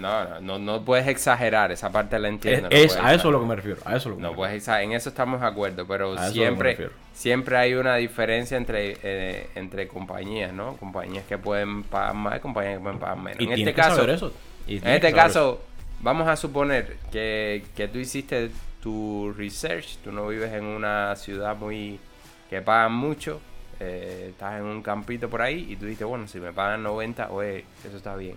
No, 0.00 0.40
no, 0.40 0.58
no, 0.58 0.84
puedes 0.84 1.06
exagerar, 1.06 1.70
esa 1.72 1.90
parte 1.92 2.18
la 2.18 2.28
Es, 2.28 2.34
entiendo. 2.34 2.68
no 2.70 2.76
es- 2.76 2.96
a 2.96 3.14
eso 3.14 3.28
es 3.28 3.32
lo 3.32 3.40
que 3.40 3.46
me 3.46 3.56
refiero. 3.56 3.80
A 3.84 3.90
eso 3.96 3.96
es 3.96 4.06
lo 4.06 4.16
que 4.16 4.22
No 4.22 4.30
me 4.30 4.36
puedes 4.36 4.54
exagerar, 4.56 4.84
en 4.84 4.92
eso 4.92 5.08
estamos 5.10 5.40
de 5.40 5.46
acuerdo, 5.46 5.86
pero 5.86 6.18
A 6.18 6.26
es 6.26 6.32
siempre, 6.32 6.90
siempre 7.12 7.56
hay 7.56 7.74
una 7.74 7.96
diferencia 7.96 8.56
entre, 8.56 8.96
eh, 9.02 9.50
entre 9.54 9.86
compañías, 9.88 10.52
¿no? 10.52 10.76
Compañías 10.76 11.24
que 11.26 11.38
pueden 11.38 11.82
pagar 11.84 12.14
más 12.14 12.36
y 12.36 12.40
compañías 12.40 12.78
que 12.78 12.82
pueden 12.82 12.98
pagar 12.98 13.18
menos. 13.18 13.40
Y 13.40 13.44
en 13.44 13.52
este 13.52 13.64
que 13.66 13.72
caso, 13.74 13.96
saber 13.96 14.10
eso. 14.10 14.32
Y 14.66 14.76
en 14.78 14.88
este 14.88 15.12
caso, 15.12 15.62
vamos 16.00 16.28
a 16.28 16.36
suponer 16.36 16.96
que, 17.12 17.64
que 17.76 17.88
tú 17.88 17.98
hiciste 17.98 18.50
tu 18.82 19.34
research, 19.36 19.98
tú 20.02 20.10
no 20.12 20.26
vives 20.28 20.52
en 20.54 20.64
una 20.64 21.14
ciudad 21.16 21.54
muy 21.56 22.00
que 22.48 22.62
pagan 22.62 22.92
mucho, 22.92 23.40
eh, 23.78 24.28
estás 24.30 24.58
en 24.58 24.64
un 24.64 24.82
campito 24.82 25.28
por 25.28 25.42
ahí 25.42 25.66
y 25.70 25.76
tú 25.76 25.86
dices, 25.86 26.06
bueno, 26.06 26.26
si 26.26 26.40
me 26.40 26.52
pagan 26.52 26.82
90, 26.82 27.30
oye, 27.30 27.64
eso 27.86 27.96
está 27.96 28.16
bien. 28.16 28.36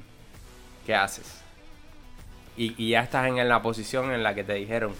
¿Qué 0.86 0.93
haces? 0.93 1.41
Y, 2.57 2.75
y 2.83 2.91
ya 2.91 3.01
estás 3.01 3.27
en 3.27 3.48
la 3.50 3.62
posición 3.62 4.12
en 4.12 4.22
la 4.24 4.36
que 4.36 4.43
te 4.43 4.53
dijeron, 4.53 4.93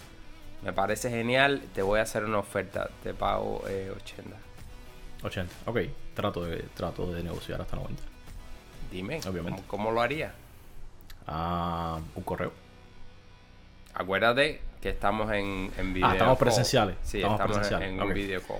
me 0.62 0.72
parece 0.72 1.10
genial, 1.10 1.62
te 1.74 1.82
voy 1.82 2.00
a 2.00 2.02
hacer 2.02 2.24
una 2.24 2.38
oferta, 2.38 2.90
te 3.02 3.14
pago 3.14 3.62
eh, 3.68 3.92
80. 3.94 4.30
eso. 4.30 5.26
80. 5.26 5.52
Ok, 5.66 5.78
trato 6.14 6.44
de, 6.44 6.64
trato 6.74 7.12
de 7.12 7.22
negociar 7.22 7.60
hasta 7.60 7.76
90. 7.76 8.02
Dime, 8.90 9.20
Obviamente. 9.26 9.62
¿cómo, 9.66 9.84
cómo 9.84 9.90
lo 9.92 10.00
harías? 10.02 10.32
Ah, 11.26 11.98
un 12.14 12.22
correo. 12.22 12.52
Acuérdate 13.94 14.60
que 14.82 14.90
estamos 14.90 15.30
en, 15.32 15.70
en 15.78 15.94
video. 15.94 16.08
Ah, 16.08 16.12
estamos 16.12 16.38
call. 16.38 16.46
presenciales. 16.46 16.96
Sí, 17.02 17.18
Estamos 17.18 17.40
estamos, 17.40 17.56
en- 17.56 17.60
presenciales. 17.62 17.94
en 17.96 18.02
un 18.08 18.14
video 18.14 18.42
call. 18.42 18.56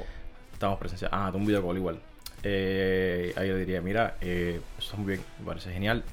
Estamos 0.52 0.78
presenciales. 0.78 1.18
Ah, 1.18 1.30
de 1.30 1.36
un 1.36 1.46
video 1.46 1.66
call 1.66 1.76
igual. 1.76 2.00
Eh, 2.42 3.32
ahí 3.36 3.48
yo 3.48 3.56
diría, 3.56 3.80
mira, 3.80 4.16
eh, 4.20 4.60
eso 4.78 4.86
está 4.86 4.96
muy 4.96 5.14
bien, 5.14 5.24
me 5.40 5.46
parece 5.46 5.72
genial. 5.72 6.04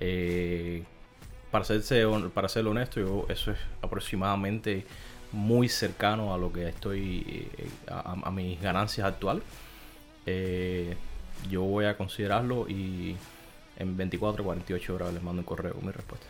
Eh, 0.00 0.82
para, 1.54 1.64
serse, 1.64 2.04
para 2.34 2.48
ser 2.48 2.66
honesto, 2.66 2.98
yo, 2.98 3.26
eso 3.28 3.52
es 3.52 3.58
aproximadamente 3.80 4.84
muy 5.30 5.68
cercano 5.68 6.34
a 6.34 6.36
lo 6.36 6.52
que 6.52 6.68
estoy, 6.68 7.48
eh, 7.56 7.68
a, 7.88 8.16
a 8.24 8.30
mis 8.32 8.60
ganancias 8.60 9.06
actuales. 9.06 9.44
Eh, 10.26 10.96
yo 11.48 11.62
voy 11.62 11.84
a 11.84 11.96
considerarlo 11.96 12.68
y 12.68 13.16
en 13.76 13.96
24 13.96 14.42
o 14.42 14.46
48 14.46 14.94
horas 14.96 15.14
les 15.14 15.22
mando 15.22 15.42
un 15.42 15.46
correo 15.46 15.74
con 15.74 15.86
mi 15.86 15.92
respuesta. 15.92 16.26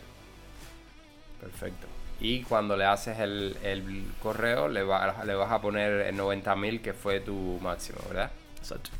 Perfecto. 1.41 1.87
y 2.21 2.43
cuando 2.43 2.77
le 2.77 2.85
haces 2.85 3.17
el, 3.17 4.05
correo 4.21 4.67
le, 4.67 4.81
le 4.81 4.85
vas 4.85 5.51
a 5.51 5.59
poner 5.59 6.01
el 6.01 6.15
90.000 6.15 6.81
que 6.81 6.93
fue 6.93 7.19
tu 7.19 7.57
máximo, 7.63 7.97
¿verdad? 8.09 8.29
Exacto. 8.59 8.91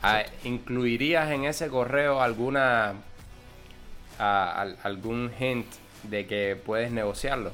Ah, 0.00 0.22
¿Incluirías 0.44 1.28
en 1.32 1.44
ese 1.44 1.68
correo 1.68 2.22
alguna 2.22 2.94
algún 4.18 5.30
hint 5.38 5.66
de 6.04 6.26
que 6.26 6.56
puedes 6.64 6.90
negociarlo? 6.90 7.52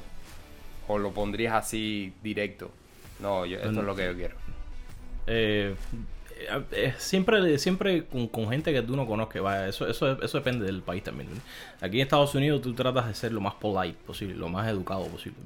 ¿O 0.87 0.97
lo 0.97 1.11
pondrías 1.11 1.53
así 1.53 2.13
directo? 2.23 2.71
No, 3.19 3.45
esto 3.45 3.69
es 3.69 3.75
lo 3.75 3.95
que 3.95 4.05
yo 4.05 4.15
quiero. 4.15 4.35
Eh, 5.27 5.75
eh, 6.71 6.93
siempre 6.97 7.59
siempre 7.59 8.05
con, 8.05 8.49
gente 8.49 8.71
que 8.71 8.81
tú 8.81 8.95
no 8.95 9.05
conozcas, 9.05 9.67
eso, 9.67 9.87
eso, 9.87 10.21
eso 10.23 10.37
depende 10.37 10.65
del 10.65 10.81
país 10.81 11.03
también. 11.03 11.29
Aquí 11.81 11.97
en 11.97 12.03
Estados 12.03 12.33
Unidos 12.33 12.61
tú 12.61 12.73
tratas 12.73 13.07
de 13.07 13.13
ser 13.13 13.33
lo 13.33 13.41
más 13.41 13.55
polite 13.55 13.97
posible, 14.05 14.35
lo 14.35 14.47
más 14.47 14.67
educado 14.69 15.05
posible, 15.07 15.37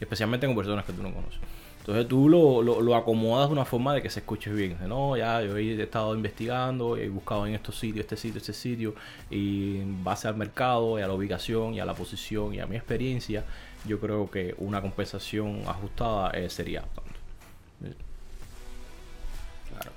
especialmente 0.00 0.46
con 0.46 0.54
personas 0.54 0.84
que 0.84 0.92
tú 0.92 1.02
no 1.02 1.12
conoces. 1.12 1.40
Entonces 1.88 2.06
tú 2.06 2.28
lo, 2.28 2.60
lo, 2.60 2.94
acomodas 2.94 3.48
de 3.48 3.54
una 3.54 3.64
forma 3.64 3.94
de 3.94 4.02
que 4.02 4.10
se 4.10 4.20
escuche 4.20 4.52
bien. 4.52 4.76
No, 4.86 5.16
ya 5.16 5.40
yo 5.40 5.56
he 5.56 5.82
estado 5.82 6.14
investigando, 6.14 6.98
he 6.98 7.08
buscado 7.08 7.46
en 7.46 7.54
estos 7.54 7.78
sitios, 7.78 8.04
este 8.04 8.18
sitio, 8.18 8.36
este 8.36 8.52
sitio, 8.52 8.94
y 9.30 9.78
en 9.78 10.04
base 10.04 10.28
al 10.28 10.36
mercado 10.36 10.98
y 10.98 11.02
a 11.02 11.06
la 11.06 11.14
ubicación 11.14 11.80
a 11.80 11.86
la 11.86 11.94
posición 11.94 12.52
y 12.52 12.60
a 12.60 12.66
mi 12.66 12.76
experiencia, 12.76 13.42
yo 13.86 13.98
creo 14.00 14.30
que 14.30 14.54
una 14.58 14.82
compensación 14.82 15.62
ajustada 15.66 16.30
eh, 16.32 16.50
sería 16.50 16.84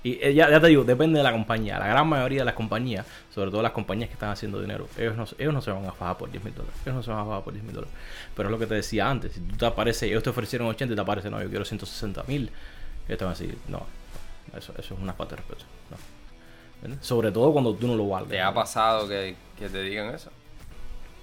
y 0.04 0.20
eh, 0.22 0.34
ya, 0.34 0.60
te 0.60 0.68
digo, 0.68 0.84
depende 0.84 1.20
de 1.20 1.24
la 1.24 1.32
compañía. 1.32 1.80
La 1.80 1.88
gran 1.88 2.08
mayoría 2.08 2.40
de 2.40 2.46
las 2.46 2.56
compañías, 2.56 3.06
sobre 3.34 3.52
todo 3.52 3.62
las 3.62 3.72
compañías 3.72 4.10
que 4.10 4.14
están 4.14 4.30
haciendo 4.30 4.60
dinero, 4.60 4.88
ellos 4.98 5.16
no, 5.16 5.26
ellos 5.38 5.54
no 5.54 5.62
se 5.62 5.72
van 5.72 5.86
a 5.86 5.92
fajar 5.92 6.18
por 6.18 6.32
10 6.32 6.44
mil 6.44 6.54
dólares. 6.54 6.76
Ellos 6.84 6.96
no 6.96 7.04
se 7.04 7.12
van 7.12 7.20
a 7.20 7.26
fajar 7.26 7.44
por 7.44 7.54
10 7.54 7.66
mil 7.66 7.74
dólares. 7.74 7.94
Pero 8.36 8.50
es 8.50 8.52
lo 8.52 8.60
que 8.60 8.68
te 8.68 8.76
decía 8.76 9.10
antes. 9.10 9.34
Si 9.34 9.40
tú 9.40 9.56
te 9.58 9.66
aparece, 9.66 10.08
ellos 10.08 10.24
te 10.24 10.30
ofrecieron 10.30 10.68
80 10.68 10.94
y 10.94 10.96
te 10.96 11.02
aparece, 11.02 11.30
no, 11.30 11.42
yo 11.42 11.50
quiero 11.50 11.66
160 11.66 12.24
mil. 12.24 12.52
Ellos 13.08 13.20
te 13.20 13.26
van 13.26 13.34
a 13.34 13.38
decir, 13.38 13.58
no, 13.68 13.86
eso, 14.58 14.74
eso 14.78 14.94
es 14.94 15.00
una 15.00 15.14
falta 15.14 15.36
de 15.36 15.42
respeto. 15.42 15.66
Sobre 17.02 17.32
todo 17.32 17.54
cuando 17.54 17.76
tú 17.76 17.88
no 17.88 17.96
lo 17.96 18.08
valgas. 18.08 18.30
¿Te 18.30 18.42
ha 18.42 18.54
pasado 18.54 19.08
que, 19.08 19.36
que 19.58 19.70
te 19.70 19.84
digan 19.84 20.14
eso? 20.14 20.32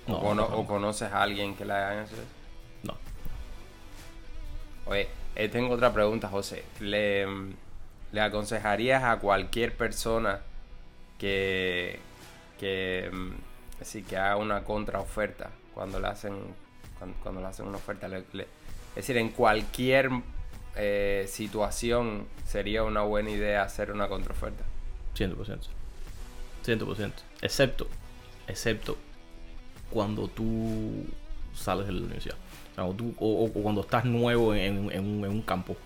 O, 0.07 0.35
no, 0.35 0.45
o, 0.45 0.67
conoces 0.67 1.13
a 1.13 1.23
alguien 1.23 1.55
que 1.55 1.65
le 1.65 1.73
hagan 1.73 2.05
eso? 2.05 2.15
No. 2.83 2.95
Oye, 4.87 5.09
eh, 5.35 5.49
tengo 5.49 5.75
otra 5.75 5.93
pregunta, 5.93 6.29
José. 6.29 6.65
Le 6.81 7.27
le 8.13 8.21
aconsejarías 8.21 9.05
a 9.05 9.19
cualquier 9.19 9.77
persona 9.77 10.41
que, 11.19 11.99
que, 12.59 13.11
mm, 13.13 14.05
que 14.09 14.17
haga 14.17 14.37
una 14.37 14.65
contraoferta 14.65 15.51
cuando 15.75 16.01
le 16.01 16.09
hacen, 16.09 16.35
cuando, 17.23 17.41
le 17.41 17.47
hacen 17.47 17.67
una 17.67 17.77
oferta? 17.77 18.07
es 18.07 18.47
decir, 18.95 19.17
en 19.17 19.29
cualquier 19.31 20.11
eh, 20.77 21.27
situación 21.29 22.27
sería 22.47 22.83
una 22.83 23.03
buena 23.03 23.31
idea 23.31 23.63
hacer 23.63 23.93
una 23.93 24.09
contraoferta. 24.09 24.65
100%. 25.17 25.59
100%. 26.65 27.13
Excepto, 27.43 27.87
excepto 28.47 28.97
cuando 29.91 30.29
tú 30.29 31.07
sales 31.55 31.87
de 31.87 31.93
la 31.93 32.01
universidad. 32.01 32.37
O, 32.77 33.51
cuando 33.51 33.81
estás 33.81 34.05
nuevo 34.05 34.55
en, 34.55 34.91
en 34.93 35.25
un 35.25 35.43
campo 35.43 35.77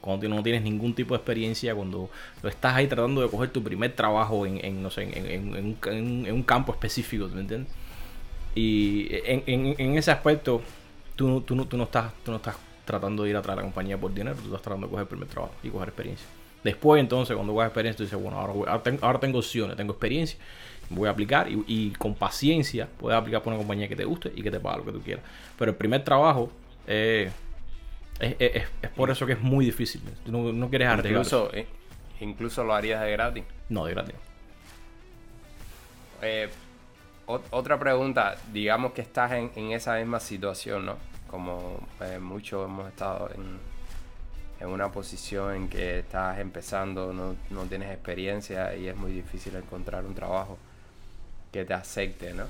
cuando 0.00 0.28
no 0.28 0.42
tienes 0.42 0.62
ningún 0.62 0.94
tipo 0.94 1.14
de 1.14 1.18
experiencia, 1.18 1.74
cuando 1.74 2.10
estás 2.42 2.74
ahí 2.74 2.86
tratando 2.86 3.20
de 3.20 3.28
coger 3.28 3.50
tu 3.50 3.62
primer 3.62 3.94
trabajo 3.94 4.46
en, 4.46 4.82
no 4.82 4.90
sé, 4.90 5.02
en, 5.02 6.32
un 6.32 6.42
campo 6.42 6.72
específico, 6.72 7.28
¿me 7.28 7.40
entiendes? 7.40 7.72
Y 8.54 9.08
en, 9.10 9.98
ese 9.98 10.10
aspecto, 10.10 10.62
tú, 11.14 11.44
no, 11.50 11.82
estás, 11.82 12.12
tratando 12.86 13.24
de 13.24 13.30
ir 13.30 13.36
atrás 13.36 13.54
de 13.54 13.62
la 13.62 13.66
compañía 13.66 13.98
por 13.98 14.14
dinero, 14.14 14.34
tú 14.36 14.46
estás 14.46 14.62
tratando 14.62 14.86
de 14.86 14.90
coger 14.90 15.02
el 15.02 15.08
primer 15.08 15.28
trabajo 15.28 15.54
y 15.62 15.68
coger 15.68 15.88
experiencia. 15.88 16.26
Después, 16.64 17.00
entonces, 17.00 17.36
cuando 17.36 17.52
coges 17.52 17.68
experiencia, 17.68 17.98
tú 17.98 18.02
dices, 18.04 18.20
bueno, 18.20 18.38
ahora, 18.38 18.80
ahora, 19.02 19.20
tengo, 19.20 19.38
opciones, 19.38 19.76
tengo 19.76 19.92
experiencia, 19.92 20.38
voy 20.88 21.06
a 21.06 21.10
aplicar 21.10 21.48
y, 21.50 21.90
con 21.98 22.14
paciencia 22.14 22.88
puedes 22.98 23.18
aplicar 23.18 23.42
por 23.42 23.52
una 23.52 23.58
compañía 23.58 23.88
que 23.88 23.96
te 23.96 24.04
guste 24.04 24.32
y 24.34 24.42
que 24.42 24.50
te 24.50 24.58
pague 24.58 24.78
lo 24.78 24.84
que 24.86 24.92
tú 24.92 25.00
quieras. 25.00 25.24
Pero 25.58 25.72
el 25.72 25.76
primer 25.76 26.02
trabajo, 26.02 26.50
eh, 26.86 27.30
es, 28.20 28.64
por 28.94 29.10
eso 29.10 29.26
que 29.26 29.32
es 29.32 29.40
muy 29.40 29.66
difícil. 29.66 30.02
no, 30.26 30.52
no 30.52 30.68
quieres 30.70 30.88
arriesgar. 30.88 31.12
Incluso, 31.12 31.50
eh, 31.52 31.66
incluso 32.20 32.64
lo 32.64 32.74
harías 32.74 33.02
de 33.02 33.12
gratis. 33.12 33.44
No, 33.68 33.84
de 33.84 33.92
gratis. 33.92 34.14
Eh, 36.22 36.48
otra 37.26 37.78
pregunta, 37.78 38.36
digamos 38.52 38.92
que 38.92 39.02
estás 39.02 39.32
en, 39.32 39.72
esa 39.72 39.96
misma 39.96 40.20
situación, 40.20 40.86
¿no? 40.86 40.96
Como 41.28 41.80
eh, 42.00 42.18
muchos 42.20 42.64
hemos 42.64 42.88
estado 42.88 43.30
en, 43.34 43.58
en, 44.60 44.68
una 44.68 44.92
posición 44.92 45.54
en 45.54 45.68
que 45.68 45.98
estás 45.98 46.38
empezando, 46.38 47.12
no, 47.12 47.36
no, 47.50 47.64
tienes 47.64 47.90
experiencia 47.90 48.76
y 48.76 48.86
es 48.86 48.96
muy 48.96 49.10
difícil 49.10 49.56
encontrar 49.56 50.04
un 50.04 50.14
trabajo 50.14 50.56
que 51.52 51.64
te 51.64 51.74
acepte, 51.74 52.32
¿no? 52.32 52.44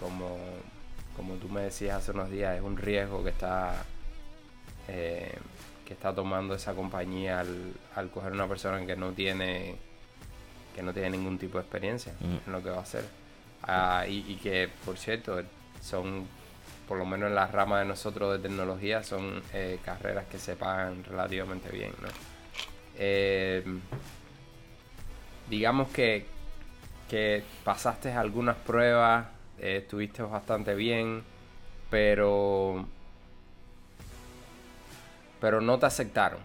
Como, 0.00 0.36
como 1.16 1.34
tú 1.34 1.48
me 1.48 1.62
decías 1.62 1.98
hace 1.98 2.10
unos 2.10 2.28
días, 2.28 2.56
es 2.56 2.62
un 2.62 2.76
riesgo 2.76 3.22
que 3.22 3.30
está 3.30 3.84
eh, 4.88 5.36
que 5.84 5.94
está 5.94 6.14
tomando 6.14 6.54
esa 6.54 6.74
compañía 6.74 7.40
al, 7.40 7.72
al, 7.94 8.10
coger 8.10 8.32
una 8.32 8.46
persona 8.46 8.84
que 8.86 8.96
no 8.96 9.12
tiene 9.12 9.76
que 10.74 10.82
no 10.82 10.92
tiene 10.92 11.10
ningún 11.10 11.38
tipo 11.38 11.58
de 11.58 11.62
experiencia 11.62 12.12
mm. 12.20 12.46
en 12.46 12.52
lo 12.52 12.62
que 12.62 12.70
va 12.70 12.78
a 12.78 12.82
hacer 12.82 13.04
ah, 13.62 14.04
y, 14.06 14.36
que 14.36 14.68
por 14.84 14.96
cierto 14.96 15.40
son 15.80 16.26
por 16.86 16.98
lo 16.98 17.04
menos 17.04 17.28
en 17.28 17.34
la 17.34 17.46
rama 17.46 17.80
de 17.80 17.86
nosotros 17.86 18.32
de 18.32 18.48
tecnología 18.48 19.02
son 19.02 19.42
eh, 19.52 19.78
carreras 19.84 20.26
que 20.26 20.38
se 20.38 20.56
pagan 20.56 21.04
relativamente 21.04 21.70
bien 21.70 21.92
¿no? 22.00 22.08
Eh, 22.98 23.64
digamos 25.48 25.88
que, 25.88 26.26
que 27.08 27.44
pasaste 27.64 28.12
algunas 28.12 28.56
pruebas 28.56 29.26
estuviste 29.58 30.22
bastante 30.22 30.74
bien 30.74 31.22
pero 31.90 32.86
pero 35.40 35.60
no 35.60 35.78
te 35.78 35.86
aceptaron. 35.86 36.40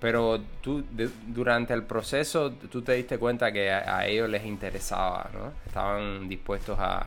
Pero 0.00 0.40
tú, 0.60 0.84
durante 1.28 1.72
el 1.72 1.82
proceso, 1.84 2.52
tú 2.52 2.82
te 2.82 2.92
diste 2.92 3.18
cuenta 3.18 3.52
que 3.52 3.70
a, 3.70 4.06
ellos 4.06 4.28
les 4.28 4.44
interesaba, 4.44 5.30
¿no? 5.32 5.52
Estaban 5.66 6.28
dispuestos 6.28 6.78
a, 6.78 7.06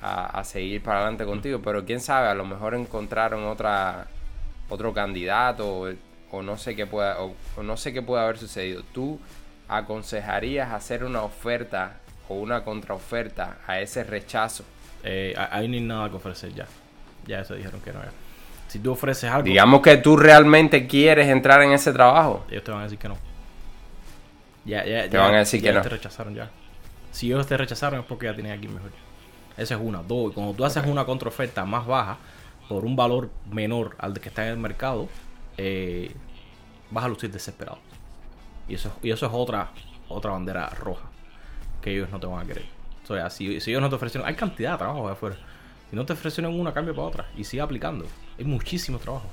a, 0.00 0.44
seguir 0.44 0.82
para 0.82 0.98
adelante 0.98 1.24
contigo, 1.24 1.60
pero 1.62 1.84
quién 1.84 2.00
sabe, 2.00 2.28
a 2.28 2.34
lo 2.34 2.44
mejor 2.44 2.74
encontraron 2.74 3.44
otra, 3.44 4.06
otro 4.68 4.92
candidato 4.92 5.88
o, 6.30 6.42
no 6.42 6.56
sé 6.56 6.76
qué 6.76 6.86
pueda, 6.86 7.18
o, 7.20 7.34
no 7.62 7.76
sé 7.76 7.92
qué 7.92 8.02
puede 8.02 8.22
haber 8.22 8.38
sucedido. 8.38 8.82
¿Tú 8.92 9.18
aconsejarías 9.68 10.72
hacer 10.72 11.02
una 11.02 11.22
oferta 11.22 11.96
o 12.28 12.34
una 12.34 12.62
contraoferta 12.62 13.58
a 13.66 13.80
ese 13.80 14.04
rechazo? 14.04 14.64
Eh, 15.02 15.34
ahí 15.50 15.66
ni 15.66 15.80
nada 15.80 16.10
que 16.10 16.16
ofrecer 16.16 16.52
ya. 16.54 16.66
Ya 17.26 17.40
eso 17.40 17.54
dijeron 17.54 17.80
que 17.80 17.92
no 17.92 18.00
era. 18.00 18.12
Si 18.68 18.78
tú 18.78 18.92
ofreces 18.92 19.30
algo. 19.30 19.44
Digamos 19.44 19.80
que 19.80 19.96
tú 19.96 20.16
realmente 20.16 20.86
quieres 20.86 21.28
entrar 21.28 21.62
en 21.62 21.72
ese 21.72 21.92
trabajo. 21.92 22.44
Ellos 22.50 22.64
te 22.64 22.70
van 22.70 22.80
a 22.80 22.84
decir 22.84 22.98
que 22.98 23.08
no. 23.08 23.16
Ya, 24.64 24.84
ya, 24.84 25.08
te 25.08 25.16
van 25.16 25.34
a 25.34 25.38
decir 25.38 25.62
que 25.62 25.72
no. 25.72 25.80
te 25.82 25.88
rechazaron 25.88 26.34
ya. 26.34 26.50
Si 27.12 27.28
ellos 27.28 27.46
te 27.46 27.56
rechazaron 27.56 28.00
es 28.00 28.06
porque 28.06 28.26
ya 28.26 28.34
tienes 28.34 28.58
aquí 28.58 28.68
mejor. 28.68 28.90
Esa 29.56 29.74
es 29.74 29.80
una. 29.80 30.02
Dos, 30.02 30.32
cuando 30.34 30.52
tú 30.52 30.64
haces 30.64 30.84
una 30.86 31.04
contraoferta 31.04 31.64
más 31.64 31.86
baja 31.86 32.18
por 32.68 32.84
un 32.84 32.96
valor 32.96 33.30
menor 33.50 33.94
al 33.98 34.12
de 34.12 34.20
que 34.20 34.28
está 34.28 34.44
en 34.44 34.52
el 34.52 34.58
mercado, 34.58 35.08
eh, 35.56 36.12
vas 36.90 37.04
a 37.04 37.08
lucir 37.08 37.30
desesperado. 37.30 37.78
Y 38.68 38.74
eso, 38.74 38.92
y 39.02 39.10
eso 39.12 39.26
es 39.26 39.32
otra, 39.32 39.70
otra 40.08 40.32
bandera 40.32 40.68
roja 40.70 41.08
que 41.80 41.92
ellos 41.92 42.10
no 42.10 42.18
te 42.18 42.26
van 42.26 42.44
a 42.44 42.46
querer. 42.46 42.64
O 43.04 43.06
sea, 43.06 43.30
si, 43.30 43.60
si 43.60 43.70
ellos 43.70 43.80
no 43.80 43.88
te 43.88 43.94
ofrecieron, 43.94 44.28
hay 44.28 44.34
cantidad 44.34 44.72
de 44.72 44.78
trabajo 44.78 45.06
de 45.06 45.12
afuera. 45.12 45.36
Si 45.88 45.94
no 45.94 46.04
te 46.04 46.14
ofrecieron 46.14 46.58
una, 46.58 46.74
cambio 46.74 46.94
para 46.94 47.06
otra. 47.06 47.26
Y 47.36 47.44
sigue 47.44 47.62
aplicando. 47.62 48.04
Hay 48.38 48.44
muchísimo 48.44 48.98
trabajo. 48.98 49.30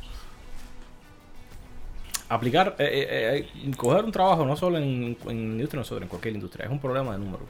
Aplicar, 2.30 2.76
eh, 2.80 2.86
eh, 2.86 3.50
eh, 3.66 3.72
coger 3.76 4.06
un 4.06 4.12
trabajo 4.12 4.46
no 4.46 4.56
solo 4.56 4.78
en, 4.78 5.18
en 5.28 5.38
industria, 5.60 5.84
no 5.88 5.98
en 5.98 6.08
cualquier 6.08 6.34
industria, 6.34 6.66
es 6.66 6.72
un 6.72 6.80
problema 6.80 7.12
de 7.12 7.20
número. 7.20 7.46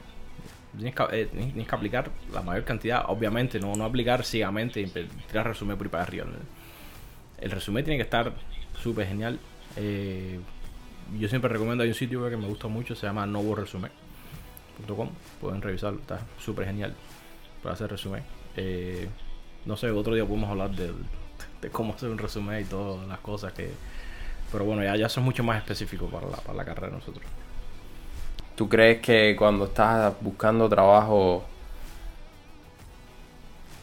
Tienes 0.76 0.94
que, 0.94 1.26
tienes 1.26 1.68
que 1.68 1.74
aplicar 1.74 2.10
la 2.32 2.42
mayor 2.42 2.64
cantidad, 2.64 3.04
obviamente, 3.06 3.60
no, 3.60 3.74
no 3.76 3.84
aplicar 3.84 4.24
ciegamente 4.24 4.80
y 4.80 4.86
tirar 4.86 5.46
resumen 5.46 5.76
por 5.76 5.86
ahí 5.86 5.90
para 5.90 6.02
arriba. 6.02 6.26
El 7.38 7.50
resumen 7.50 7.84
tiene 7.84 7.96
que 7.98 8.02
estar 8.02 8.32
súper 8.82 9.06
genial. 9.06 9.38
yo 11.16 11.28
siempre 11.28 11.48
recomiendo, 11.48 11.84
hay 11.84 11.90
un 11.90 11.94
sitio 11.94 12.28
que 12.28 12.36
me 12.36 12.48
gusta 12.48 12.66
mucho, 12.66 12.96
se 12.96 13.06
llama 13.06 13.24
novoresumen.com. 13.24 15.08
Pueden 15.40 15.62
revisarlo, 15.62 16.00
está 16.00 16.20
súper 16.40 16.66
genial 16.66 16.92
para 17.62 17.74
hacer 17.74 17.88
resumen. 17.88 18.24
no 19.64 19.76
sé, 19.76 19.90
otro 19.92 20.14
día 20.14 20.26
podemos 20.26 20.50
hablar 20.50 20.72
del 20.72 20.94
cómo 21.72 21.94
hacer 21.94 22.10
un 22.10 22.18
resumen 22.18 22.60
y 22.60 22.64
todas 22.64 23.06
las 23.08 23.18
cosas 23.20 23.52
que... 23.52 23.70
Pero 24.52 24.64
bueno, 24.64 24.84
ya, 24.84 24.96
ya 24.96 25.08
son 25.08 25.24
mucho 25.24 25.42
más 25.42 25.58
específicos 25.58 26.10
para 26.10 26.28
la, 26.28 26.36
para 26.36 26.54
la 26.54 26.64
carrera 26.64 26.88
de 26.88 26.92
nosotros. 26.94 27.24
¿Tú 28.54 28.68
crees 28.68 29.00
que 29.00 29.34
cuando 29.36 29.64
estás 29.64 30.14
buscando 30.20 30.68
trabajo 30.68 31.44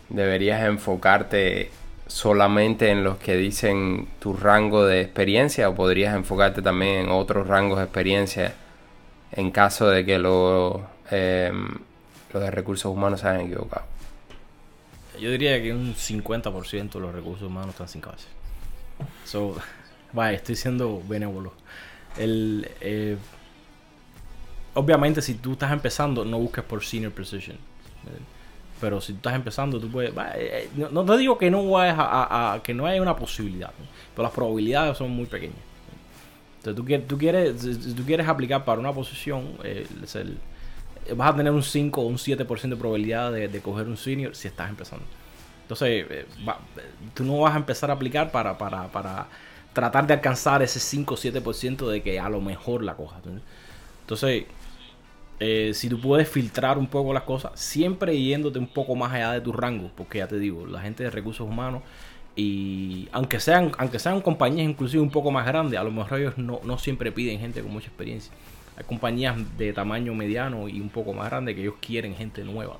deberías 0.10 0.64
enfocarte 0.64 1.72
solamente 2.08 2.90
en 2.90 3.04
los 3.04 3.18
que 3.18 3.36
dicen 3.36 4.08
tu 4.20 4.34
rango 4.34 4.86
de 4.86 5.02
experiencia 5.02 5.70
o 5.70 5.76
podrías 5.76 6.16
enfocarte 6.16 6.62
también 6.62 7.06
en 7.06 7.10
otros 7.10 7.48
rangos 7.48 7.78
de 7.78 7.86
experiencia 7.86 8.54
en 9.32 9.52
caso 9.52 9.90
de 9.90 10.06
que 10.06 10.20
lo, 10.20 10.86
em, 11.10 11.70
los 12.34 12.44
de 12.44 12.52
recursos 12.52 12.92
humanos 12.92 13.22
se 13.22 13.28
hayan 13.30 13.42
equivocado? 13.48 13.91
Yo 15.20 15.32
diría 15.32 15.62
que 15.62 15.74
un 15.74 15.94
50% 15.94 16.92
de 16.92 17.00
los 17.00 17.14
recursos 17.14 17.48
humanos 17.48 17.72
están 17.72 17.88
sin 17.88 18.02
cabeza. 18.02 18.28
So, 19.26 19.56
vaya, 20.14 20.38
estoy 20.38 20.56
siendo 20.56 21.02
benévolo. 21.08 21.54
El, 22.18 22.70
eh, 22.82 23.18
obviamente, 24.74 25.22
si 25.22 25.36
tú 25.36 25.54
estás 25.54 25.72
empezando, 25.72 26.26
no 26.26 26.40
busques 26.40 26.64
por 26.64 26.84
senior 26.84 27.12
position. 27.12 27.58
Pero 28.80 29.00
si 29.00 29.14
tú 29.14 29.18
estás 29.18 29.36
empezando, 29.36 29.80
tú 29.80 29.90
puedes. 29.90 30.12
Eh, 30.12 30.70
eh, 30.76 30.88
no, 30.92 31.06
te 31.06 31.18
digo 31.18 31.38
que 31.38 31.52
no 31.52 31.70
vayas 31.70 31.98
a, 32.00 32.60
que 32.64 32.74
no 32.74 32.86
haya 32.86 33.02
una 33.02 33.16
posibilidad, 33.16 33.72
pero 34.16 34.24
las 34.24 34.32
probabilidades 34.32 34.98
son 34.98 35.12
muy 35.12 35.26
pequeñas. 35.26 35.58
Entonces, 36.58 36.76
tú 36.76 37.08
tú 37.08 37.18
quieres, 37.18 37.62
tú 37.96 38.04
quieres 38.06 38.28
aplicar 38.28 38.66
para 38.66 38.80
una 38.80 38.94
posición, 38.94 39.58
vas 41.16 41.34
a 41.34 41.36
tener 41.36 41.52
un 41.52 41.64
5 41.64 42.02
o 42.02 42.06
un 42.06 42.18
7% 42.18 42.70
de 42.70 42.76
probabilidad 42.76 43.32
de, 43.32 43.62
coger 43.62 43.88
un 43.88 43.98
senior 43.98 44.36
si 44.36 44.48
estás 44.48 44.70
empezando. 44.70 45.06
Entonces, 45.64 46.06
tú 47.14 47.24
no 47.24 47.40
vas 47.40 47.54
a 47.54 47.58
empezar 47.58 47.90
a 47.90 47.94
aplicar 47.94 48.32
para 48.32 48.58
tratar 49.74 50.08
de 50.08 50.14
alcanzar 50.14 50.62
ese 50.62 50.80
5 50.80 51.14
o 51.14 51.18
7% 51.18 51.90
de 51.90 52.02
que 52.02 52.20
a 52.20 52.30
lo 52.30 52.42
mejor 52.42 52.84
la 52.84 52.96
cojas. 52.96 53.22
Entonces, 54.02 54.46
eh, 55.40 55.72
si 55.74 55.90
tú 55.90 56.00
puedes 56.00 56.30
filtrar 56.30 56.78
un 56.78 56.88
poco 56.88 57.14
las 57.14 57.24
cosas, 57.24 57.60
siempre 57.60 58.22
yéndote 58.22 58.60
un 58.60 58.68
poco 58.68 58.96
más 58.96 59.14
allá 59.14 59.32
de 59.32 59.42
tu 59.42 59.52
rango, 59.52 59.90
porque 59.96 60.20
ya 60.20 60.28
te 60.28 60.38
digo, 60.38 60.66
la 60.68 60.82
gente 60.82 61.04
de 61.04 61.10
recursos 61.10 61.48
humanos, 61.48 61.82
y 62.36 63.10
aunque 63.12 63.40
sean, 63.40 63.72
aunque 63.78 64.00
sean 64.00 64.22
compañías 64.22 64.70
inclusive 64.70 65.02
un 65.02 65.10
poco 65.10 65.32
más 65.32 65.46
grandes, 65.46 65.80
a 65.80 65.84
lo 65.84 65.92
mejor 65.92 66.20
ellos 66.20 66.38
no, 66.38 66.78
siempre 66.78 67.12
piden 67.12 67.40
gente 67.40 67.62
con 67.62 67.72
mucha 67.72 67.88
experiencia. 67.88 68.32
Hay 68.78 68.84
compañías 68.86 69.36
de 69.58 69.74
tamaño 69.74 70.14
mediano 70.14 70.68
y 70.70 70.80
un 70.80 70.90
poco 70.90 71.14
más 71.14 71.30
grande 71.30 71.54
que 71.56 71.62
ellos 71.62 71.76
quieren 71.80 72.16
gente 72.16 72.44
nueva. 72.44 72.78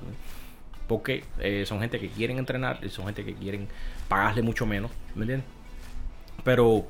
Porque 0.88 1.24
eh, 1.38 1.64
son 1.66 1.80
gente 1.80 2.00
que 2.00 2.08
quieren 2.08 2.38
entrenar 2.38 2.80
y 2.82 2.88
son 2.88 3.06
gente 3.06 3.24
que 3.24 3.34
quieren 3.34 3.68
pagarle 4.08 4.42
mucho 4.42 4.66
menos. 4.66 4.90
¿Me 5.14 5.22
entiendes? 5.22 5.46
Pero 6.44 6.86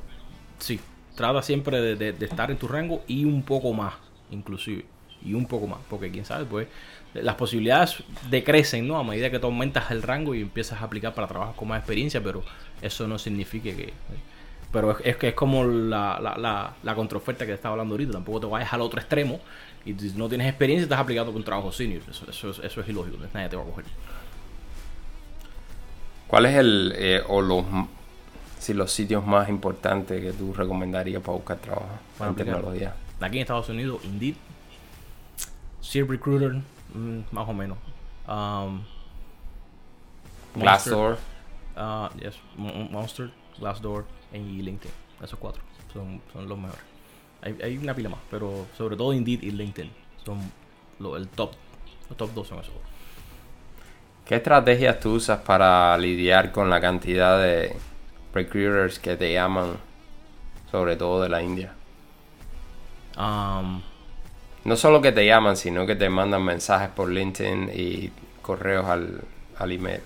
sí, 0.59 0.81
trata 1.15 1.43
siempre 1.43 1.97
de, 1.97 2.25
estar 2.25 2.51
en 2.51 2.57
tu 2.57 2.69
rango 2.69 3.03
y 3.07 3.25
un 3.25 3.43
poco 3.43 3.73
más, 3.73 3.95
inclusive. 4.31 4.85
Y 5.25 5.35
un 5.35 5.47
poco 5.47 5.69
más, 5.69 5.79
porque 5.89 6.11
quién 6.11 6.25
sabe, 6.25 6.47
pues 6.47 6.67
las 7.15 7.37
posibilidades 7.37 8.03
decrecen, 8.29 8.89
¿no? 8.89 8.99
A 8.99 9.05
medida 9.05 9.31
que 9.31 9.39
tú 9.39 9.47
aumentas 9.47 9.91
el 9.91 10.03
rango 10.03 10.35
y 10.35 10.41
empiezas 10.41 10.81
a 10.81 10.85
aplicar 10.85 11.15
para 11.15 11.29
trabajos 11.29 11.55
con 11.55 11.69
más 11.69 11.79
experiencia, 11.79 12.23
pero 12.23 12.43
eso 12.81 13.07
no 13.07 13.19
significa 13.19 13.71
que... 13.77 13.93
Pero 14.73 14.99
es, 15.01 15.17
que 15.17 15.29
es 15.29 15.35
como 15.35 15.65
la, 15.65 16.19
la, 16.21 16.75
la, 16.83 16.95
contraoferta 16.95 17.45
que 17.45 17.51
te 17.51 17.57
estaba 17.57 17.75
hablando 17.75 17.95
ahorita. 17.95 18.13
Tampoco 18.13 18.41
te 18.41 18.47
vayas 18.47 18.73
al 18.73 18.81
otro 18.81 18.99
extremo 18.99 19.39
y 19.85 19.93
si 19.93 20.13
no 20.17 20.29
tienes 20.29 20.49
experiencia 20.49 20.85
estás 20.85 20.99
aplicando 20.99 21.33
con 21.33 21.45
trabajo 21.45 21.71
senior. 21.71 22.03
Eso, 22.09 22.31
eso, 22.31 22.63
eso 22.63 22.81
es 22.81 22.89
ilógico, 22.89 23.19
nadie 23.35 23.49
te 23.51 23.57
va 23.57 23.63
a 23.63 23.67
coger. 23.67 23.85
¿Cuál 26.27 26.47
es 26.47 26.57
el, 26.57 26.95
eh, 26.97 27.23
o 27.29 27.43
los 27.43 27.65
si 28.63 28.75
los 28.75 28.93
sitios 28.93 29.27
más 29.27 29.49
importantes 29.49 30.23
que 30.23 30.33
tú 30.33 30.55
recomendarías 30.55 31.21
para 31.21 31.37
buscar 31.37 31.57
trabajo 31.59 31.99
en 32.21 32.35
tecnología. 32.37 32.95
Aquí 33.21 33.39
en 33.39 33.43
Estados 33.43 33.69
Unidos, 33.69 34.01
Indeed, 34.05 34.37
Sea 35.81 36.05
Recruiter, 36.05 36.53
mm, 36.95 37.21
más 37.33 37.49
o 37.49 37.53
menos. 37.53 37.77
Um, 38.29 38.83
Glassdoor. 40.55 41.19
Uh, 41.77 42.09
yes, 42.21 42.37
Monster, 42.57 43.33
Glassdoor 43.59 44.05
y 44.33 44.63
LinkedIn. 44.63 44.93
Esos 45.23 45.39
cuatro 45.39 45.63
son, 45.93 46.21
son 46.33 46.49
los 46.49 46.59
mejores. 46.59 46.83
Hay, 47.43 47.59
hay, 47.63 47.79
una 47.79 47.95
pila 47.95 48.09
más, 48.09 48.21
pero 48.31 48.67
sobre 48.77 48.97
todo 48.97 49.13
Indeed 49.13 49.43
y 49.43 49.51
LinkedIn 49.51 49.91
son 50.25 50.39
lo, 50.99 51.17
el 51.17 51.29
top. 51.29 51.53
Los 52.09 52.17
top 52.17 52.35
dos 52.35 52.49
son 52.49 52.61
esos. 52.61 52.75
¿Qué 54.25 54.37
estrategias 54.37 55.01
tú 55.01 55.15
usas 55.15 55.41
para 55.41 55.97
lidiar 55.99 56.53
con 56.53 56.71
la 56.71 56.81
cantidad 56.81 57.43
de 57.43 57.75
recruiters 58.33 58.99
que 58.99 59.17
te 59.17 59.33
llaman, 59.33 59.77
sobre 60.71 60.97
todo 60.97 61.23
de 61.23 61.29
la 61.29 61.43
India? 61.43 61.75
Um, 63.19 63.83
no 64.65 64.77
solo 64.77 65.03
que 65.03 65.13
te 65.13 65.27
llaman, 65.27 65.57
sino 65.57 65.87
que 65.87 65.97
te 65.97 66.09
mandan 66.09 66.45
mensajes 66.45 66.89
por 66.91 67.11
LinkedIn 67.11 67.71
y 67.75 68.13
correos 68.41 68.87
al, 68.87 69.23
al 69.59 69.73
email. 69.73 70.01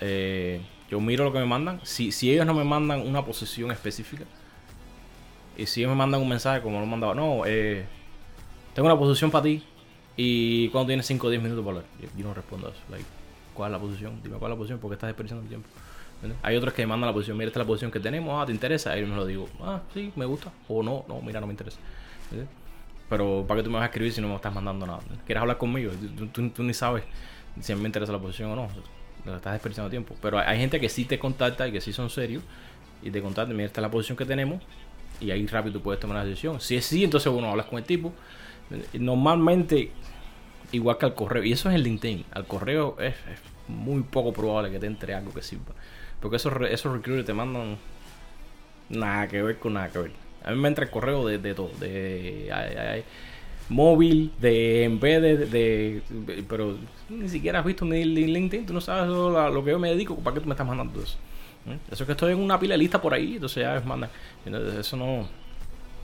Eh, 0.00 0.60
yo 0.90 1.00
miro 1.00 1.24
lo 1.24 1.32
que 1.32 1.38
me 1.38 1.46
mandan. 1.46 1.80
Si, 1.84 2.12
si 2.12 2.30
ellos 2.32 2.46
no 2.46 2.54
me 2.54 2.64
mandan 2.64 3.06
una 3.06 3.24
posición 3.24 3.70
específica, 3.70 4.24
y 5.56 5.66
si 5.66 5.80
ellos 5.80 5.90
me 5.90 5.96
mandan 5.96 6.20
un 6.20 6.28
mensaje 6.28 6.62
como 6.62 6.80
lo 6.80 6.86
mandaba, 6.86 7.14
no, 7.14 7.42
eh, 7.44 7.84
tengo 8.74 8.86
una 8.86 8.98
posición 8.98 9.30
para 9.30 9.42
ti 9.42 9.62
y 10.16 10.68
cuando 10.68 10.88
tienes 10.88 11.06
5 11.06 11.26
o 11.26 11.30
10 11.30 11.42
minutos 11.42 11.64
para 11.64 11.78
hablar, 11.78 11.90
yo, 12.16 12.24
no 12.24 12.34
respondo 12.34 12.68
a 12.68 12.70
eso. 12.70 12.80
¿Cuál 13.54 13.70
es 13.70 13.72
la 13.72 13.78
posición? 13.80 14.20
Dime 14.22 14.36
cuál 14.38 14.52
es 14.52 14.56
la 14.56 14.58
posición 14.58 14.78
porque 14.78 14.94
estás 14.94 15.08
desperdiciando 15.08 15.42
el 15.42 15.48
tiempo. 15.48 15.68
Hay 16.42 16.56
otros 16.56 16.74
que 16.74 16.82
me 16.82 16.86
mandan 16.88 17.08
la 17.08 17.12
posición, 17.12 17.36
mira, 17.36 17.48
esta 17.48 17.60
es 17.60 17.64
la 17.64 17.66
posición 17.66 17.90
que 17.90 18.00
tenemos, 18.00 18.40
ah, 18.40 18.46
¿te 18.46 18.52
interesa? 18.52 18.96
Y 18.96 19.02
yo 19.02 19.06
me 19.06 19.14
lo 19.16 19.26
digo, 19.26 19.48
ah, 19.60 19.80
sí, 19.94 20.12
me 20.16 20.24
gusta, 20.24 20.52
o 20.68 20.82
no, 20.82 21.04
no, 21.08 21.20
mira, 21.22 21.40
no 21.40 21.46
me 21.46 21.52
interesa. 21.52 21.78
Pero 23.08 23.44
¿para 23.46 23.60
qué 23.60 23.64
tú 23.64 23.70
me 23.70 23.76
vas 23.76 23.84
a 23.84 23.86
escribir 23.86 24.12
si 24.12 24.20
no 24.20 24.28
me 24.28 24.34
estás 24.34 24.52
mandando 24.52 24.86
nada? 24.86 25.00
¿Quieres 25.24 25.40
hablar 25.40 25.58
conmigo? 25.58 25.92
Tú, 26.32 26.62
ni 26.62 26.74
sabes 26.74 27.04
si 27.60 27.72
a 27.72 27.76
mí 27.76 27.82
me 27.82 27.88
interesa 27.88 28.12
la 28.12 28.18
posición 28.18 28.50
o 28.50 28.56
no. 28.56 28.68
Estás 29.26 29.52
desperdiciando 29.52 29.90
tiempo. 29.90 30.14
Pero 30.22 30.38
hay 30.38 30.58
gente 30.58 30.80
que 30.80 30.88
sí 30.88 31.04
te 31.04 31.18
contacta 31.18 31.68
y 31.68 31.72
que 31.72 31.80
sí 31.80 31.92
son 31.92 32.10
serios 32.10 32.42
y 33.02 33.10
te 33.10 33.20
contacta, 33.20 33.52
mira, 33.52 33.66
esta 33.66 33.80
es 33.80 33.82
la 33.82 33.90
posición 33.90 34.16
que 34.16 34.24
tenemos 34.24 34.62
y 35.20 35.30
ahí 35.30 35.46
rápido 35.46 35.74
tú 35.74 35.82
puedes 35.82 36.00
tomar 36.00 36.16
una 36.16 36.24
decisión. 36.24 36.60
Si 36.60 36.76
es 36.76 36.86
sí, 36.86 37.04
entonces 37.04 37.32
bueno, 37.32 37.50
hablas 37.50 37.66
con 37.66 37.78
el 37.78 37.84
tipo. 37.84 38.12
Normalmente, 38.94 39.90
igual 40.72 40.98
que 40.98 41.06
al 41.06 41.14
correo, 41.14 41.42
y 41.42 41.52
eso 41.52 41.68
es 41.68 41.74
el 41.74 41.82
LinkedIn, 41.82 42.24
al 42.32 42.46
correo 42.46 42.96
es, 43.00 43.14
muy 43.68 44.02
poco 44.02 44.32
probable 44.32 44.70
que 44.70 44.78
te 44.78 44.86
entre 44.86 45.14
algo 45.14 45.32
que 45.32 45.42
sirva. 45.42 45.74
Porque 46.20 46.36
esos, 46.36 46.52
esos 46.70 46.92
recruiters 46.92 47.26
te 47.26 47.34
mandan 47.34 47.76
nada 48.88 49.28
que 49.28 49.42
ver 49.42 49.58
con 49.58 49.74
nada 49.74 49.88
que 49.88 49.98
ver. 49.98 50.12
A 50.44 50.52
mí 50.52 50.56
me 50.56 50.68
entra 50.68 50.84
el 50.84 50.90
correo 50.90 51.26
de, 51.26 51.38
de 51.38 51.54
todo. 51.54 51.70
De 51.78 52.50
móvil, 53.68 54.32
de 54.40 54.84
embedded, 54.84 55.48
de, 55.48 56.02
de, 56.08 56.42
Pero 56.48 56.76
ni 57.08 57.28
siquiera 57.28 57.60
has 57.60 57.64
visto 57.64 57.84
mi 57.84 58.04
LinkedIn. 58.04 58.66
Tú 58.66 58.72
no 58.72 58.80
sabes 58.80 59.08
lo, 59.08 59.50
lo, 59.50 59.64
que 59.64 59.70
yo 59.70 59.78
me 59.78 59.90
dedico. 59.90 60.16
¿Para 60.16 60.34
qué 60.34 60.40
tú 60.40 60.46
me 60.46 60.54
estás 60.54 60.66
mandando 60.66 61.00
eso? 61.02 61.16
¿Eh? 61.66 61.78
Eso 61.90 62.04
es 62.04 62.06
que 62.06 62.12
estoy 62.12 62.32
en 62.32 62.40
una 62.40 62.58
pila 62.58 62.76
lista 62.76 63.00
por 63.00 63.14
ahí. 63.14 63.34
Entonces 63.34 63.62
ya 63.62 63.74
me 63.74 63.80
mandan. 63.80 64.10
Eso 64.78 64.96
no... 64.96 65.28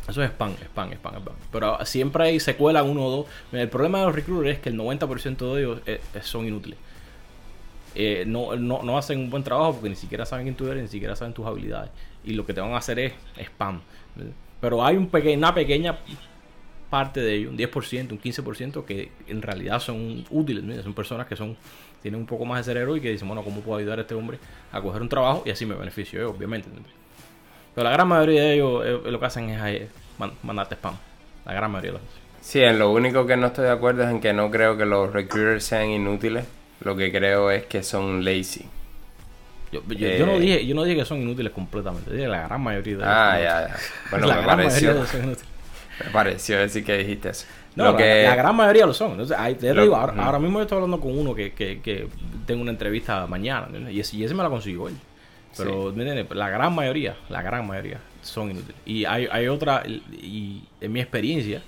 Eso 0.07 0.23
es 0.23 0.31
spam, 0.33 0.53
spam, 0.53 0.93
spam, 0.93 1.15
spam. 1.17 1.35
Pero 1.51 1.79
siempre 1.87 2.25
hay 2.25 2.41
secuela 2.41 2.83
uno 2.83 3.07
o 3.07 3.11
dos. 3.11 3.27
El 3.53 3.71
problema 3.71 4.01
de 4.01 4.07
los 4.07 4.15
recruiters 4.15 4.57
es 4.57 4.63
que 4.63 4.69
el 4.69 4.79
90% 4.79 5.55
de 5.55 5.61
ellos 5.61 5.81
eh, 5.87 6.01
son 6.21 6.47
inútiles. 6.47 6.79
Eh, 7.95 8.25
no, 8.27 8.55
no, 8.57 8.83
no, 8.83 8.99
hacen 8.99 9.19
un 9.21 9.31
buen 9.31 9.45
trabajo 9.45 9.75
porque 9.75 9.89
ni 9.89 9.97
siquiera 9.97 10.27
saben 10.27 10.45
quién 10.45 10.57
tú 10.57 10.67
eres, 10.67 10.83
ni 10.83 10.89
siquiera 10.89 11.17
saben 11.17 11.33
tus 11.33 11.47
habilidades. 11.47 11.91
Y 12.23 12.35
lo 12.35 12.45
que 12.45 12.53
te 12.53 12.61
van 12.61 12.73
a 12.73 12.79
hacer 12.79 12.99
es 12.99 13.13
spam. 13.39 13.81
Pero 14.61 14.85
hay 14.85 14.97
un 14.97 15.11
una 15.37 15.55
pequeña 15.55 15.99
parte 16.95 17.19
de 17.19 17.35
ellos, 17.35 17.51
un 17.51 17.59
10%, 17.59 18.13
un 18.13 18.21
15%, 18.21 18.85
que 18.85 19.11
en 19.27 19.43
realidad 19.43 19.81
son 19.81 20.25
útiles. 20.31 20.85
Son 20.85 20.95
personas 20.95 21.27
que 21.27 21.35
son 21.35 21.57
tienen 22.01 22.21
un 22.21 22.27
poco 22.27 22.45
más 22.45 22.59
de 22.59 22.73
cerebro 22.73 22.97
y 22.97 23.01
que 23.01 23.11
dicen, 23.11 23.27
bueno, 23.27 23.43
¿cómo 23.43 23.63
puedo 23.63 23.81
ayudar 23.81 23.99
a 23.99 24.03
este 24.03 24.15
hombre 24.15 24.39
a 24.71 24.81
coger 24.81 25.03
un 25.03 25.09
trabajo? 25.09 25.43
Y 25.45 25.51
así 25.51 25.67
me 25.67 25.75
beneficio 25.75 26.21
yo, 26.21 26.31
obviamente. 26.31 26.69
Pero 27.75 27.85
la 27.85 27.91
gran 27.91 28.07
mayoría 28.07 28.43
de 28.43 28.55
ellos 28.55 28.85
eh, 28.87 29.11
lo 29.11 29.19
que 29.19 29.27
hacen 29.27 29.51
es 29.51 29.61
eh, 29.65 29.89
mandarte 30.45 30.77
spam. 30.77 30.95
La 31.45 31.53
gran 31.53 31.73
mayoría 31.73 31.93
de 31.93 31.99
los 31.99 32.07
Sí, 32.41 32.63
en 32.63 32.79
lo 32.79 32.93
único 32.93 33.27
que 33.27 33.37
no 33.37 33.49
estoy 33.49 33.65
de 33.65 33.73
acuerdo 33.73 34.05
es 34.05 34.11
en 34.11 34.21
que 34.21 34.33
no 34.33 34.53
creo 34.53 34.77
que 34.77 34.85
los 34.85 35.13
recruiters 35.13 35.65
sean 35.65 35.89
inútiles 35.89 36.45
lo 36.83 36.95
que 36.95 37.11
creo 37.11 37.51
es 37.51 37.65
que 37.65 37.83
son 37.83 38.25
lazy. 38.25 38.67
Yo, 39.73 39.81
no 40.27 40.33
eh, 40.35 40.41
dije, 40.41 40.67
yo 40.67 40.75
no 40.77 40.85
dije 40.85 40.99
que 40.99 41.05
son 41.05 41.21
inútiles 41.23 41.53
completamente, 41.53 42.13
dije 42.13 42.29
la 42.29 42.43
gran 42.47 42.61
mayoría 42.61 42.99
de 42.99 43.05
Ah, 43.05 43.39
ya, 43.39 43.69
ya. 43.69 43.77
Bueno, 44.11 44.29
me 44.41 44.47
pareció. 44.47 45.05
Me 46.03 46.11
pareció 46.11 46.59
decir 46.59 46.85
que 46.85 46.97
dijiste 46.99 47.31
eso. 47.31 47.47
No, 47.77 47.93
la, 47.93 48.35
gran 48.37 48.55
mayoría 48.55 48.87
lo 48.87 48.95
son. 48.95 49.13
Entonces, 49.13 49.37
digo, 49.61 49.97
ahora, 49.97 50.39
mismo 50.39 50.61
estoy 50.61 50.77
hablando 50.77 51.01
con 51.01 51.19
uno 51.19 51.35
que, 51.35 51.53
que, 51.53 51.81
que 51.81 52.09
tengo 52.47 52.63
una 52.63 52.71
entrevista 52.71 53.27
mañana, 53.27 53.69
y 53.91 54.01
ese, 54.01 54.17
y 54.17 54.25
ese 54.25 54.35
me 54.35 54.43
la 54.43 54.49
consiguió 54.49 54.89
él. 54.89 54.95
Pero, 55.57 55.93
La 56.31 56.51
gran 56.51 56.75
mayoría, 56.75 57.17
la 57.29 57.43
gran 57.43 57.67
mayoría 57.67 58.01
son 58.23 58.51
inútiles. 58.51 58.77
Y 58.85 59.05
hay, 59.05 59.29
hay 59.31 59.49
otra, 59.49 59.83
y 59.87 60.63
en 60.81 60.93
mi 60.93 61.01
experiencia, 61.01 61.63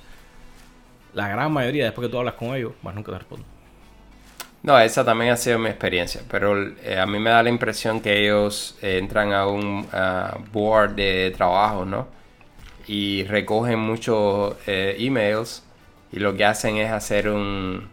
la 1.14 1.28
gran 1.28 1.52
mayoría, 1.52 1.84
después 1.84 2.06
que 2.06 2.10
tú 2.10 2.18
hablas 2.18 2.34
con 2.34 2.54
ellos, 2.54 2.72
más 2.82 2.94
nunca 2.94 3.12
te 3.12 3.18
responden. 3.18 3.46
No, 4.62 4.78
esa 4.80 5.04
también 5.04 5.32
ha 5.32 5.36
sido 5.36 5.58
mi 5.58 5.68
experiencia, 5.68 6.22
pero 6.28 6.70
eh, 6.82 6.98
a 6.98 7.06
mí 7.06 7.20
me 7.20 7.30
da 7.30 7.42
la 7.42 7.48
impresión 7.50 8.00
que 8.00 8.24
ellos 8.24 8.76
eh, 8.82 8.98
entran 8.98 9.32
a 9.32 9.46
un 9.46 9.86
board 10.52 10.96
de 10.96 11.32
trabajo, 11.36 11.84
¿no? 11.84 12.08
Y 12.88 13.24
recogen 13.24 13.78
muchos 13.78 14.54
eh, 14.66 14.96
emails 14.98 15.62
y 16.12 16.18
lo 16.20 16.36
que 16.36 16.44
hacen 16.44 16.76
es 16.76 16.90
hacer 16.90 17.28
un 17.28 17.88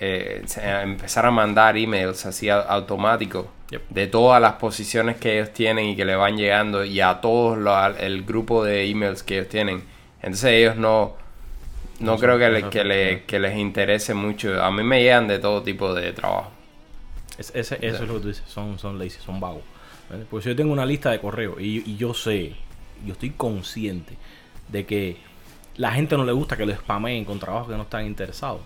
eh, 0.00 0.44
empezar 0.82 1.26
a 1.26 1.30
mandar 1.30 1.76
emails 1.76 2.26
así 2.26 2.48
au- 2.48 2.64
automáticos 2.68 3.46
Yep. 3.70 3.82
de 3.90 4.06
todas 4.08 4.40
las 4.42 4.54
posiciones 4.54 5.16
que 5.16 5.34
ellos 5.38 5.50
tienen 5.52 5.86
y 5.86 5.96
que 5.96 6.04
le 6.04 6.14
van 6.16 6.36
llegando 6.36 6.84
y 6.84 7.00
a 7.00 7.20
todos 7.20 7.56
lo- 7.58 7.74
al- 7.74 7.96
el 7.98 8.22
grupo 8.22 8.62
de 8.62 8.84
emails 8.88 9.22
que 9.22 9.36
ellos 9.38 9.48
tienen. 9.48 9.82
Entonces 10.20 10.50
ellos 10.52 10.76
no, 10.76 11.14
no 12.00 12.12
No 12.12 12.18
creo 12.18 12.38
que, 12.38 12.50
le- 12.50 12.68
que, 12.68 12.84
le- 12.84 13.22
que 13.24 13.38
les 13.38 13.56
interese 13.56 14.12
mucho. 14.14 14.62
A 14.62 14.70
mí 14.70 14.82
me 14.82 15.00
llegan 15.02 15.28
de 15.28 15.38
todo 15.38 15.62
tipo 15.62 15.94
de 15.94 16.12
trabajo. 16.12 16.50
Es- 17.38 17.52
ese- 17.54 17.78
eso 17.80 18.02
es 18.02 18.08
lo 18.08 18.14
que 18.16 18.20
tú 18.20 18.28
dices, 18.28 18.44
son, 18.46 18.78
son 18.78 18.98
lazy, 18.98 19.18
son 19.24 19.40
vagos. 19.40 19.62
¿vale? 20.10 20.24
Pues 20.30 20.44
yo 20.44 20.54
tengo 20.54 20.72
una 20.72 20.84
lista 20.86 21.10
de 21.10 21.20
correos 21.20 21.56
y, 21.58 21.82
y 21.90 21.96
yo 21.96 22.12
sé, 22.14 22.54
yo 23.04 23.12
estoy 23.12 23.30
consciente 23.30 24.16
de 24.68 24.84
que 24.86 25.16
la 25.76 25.92
gente 25.92 26.16
no 26.16 26.24
le 26.24 26.32
gusta 26.32 26.56
que 26.56 26.64
lo 26.66 26.74
spameen 26.74 27.24
con 27.24 27.38
trabajos 27.38 27.68
que 27.68 27.76
no 27.76 27.82
están 27.82 28.06
interesados. 28.06 28.60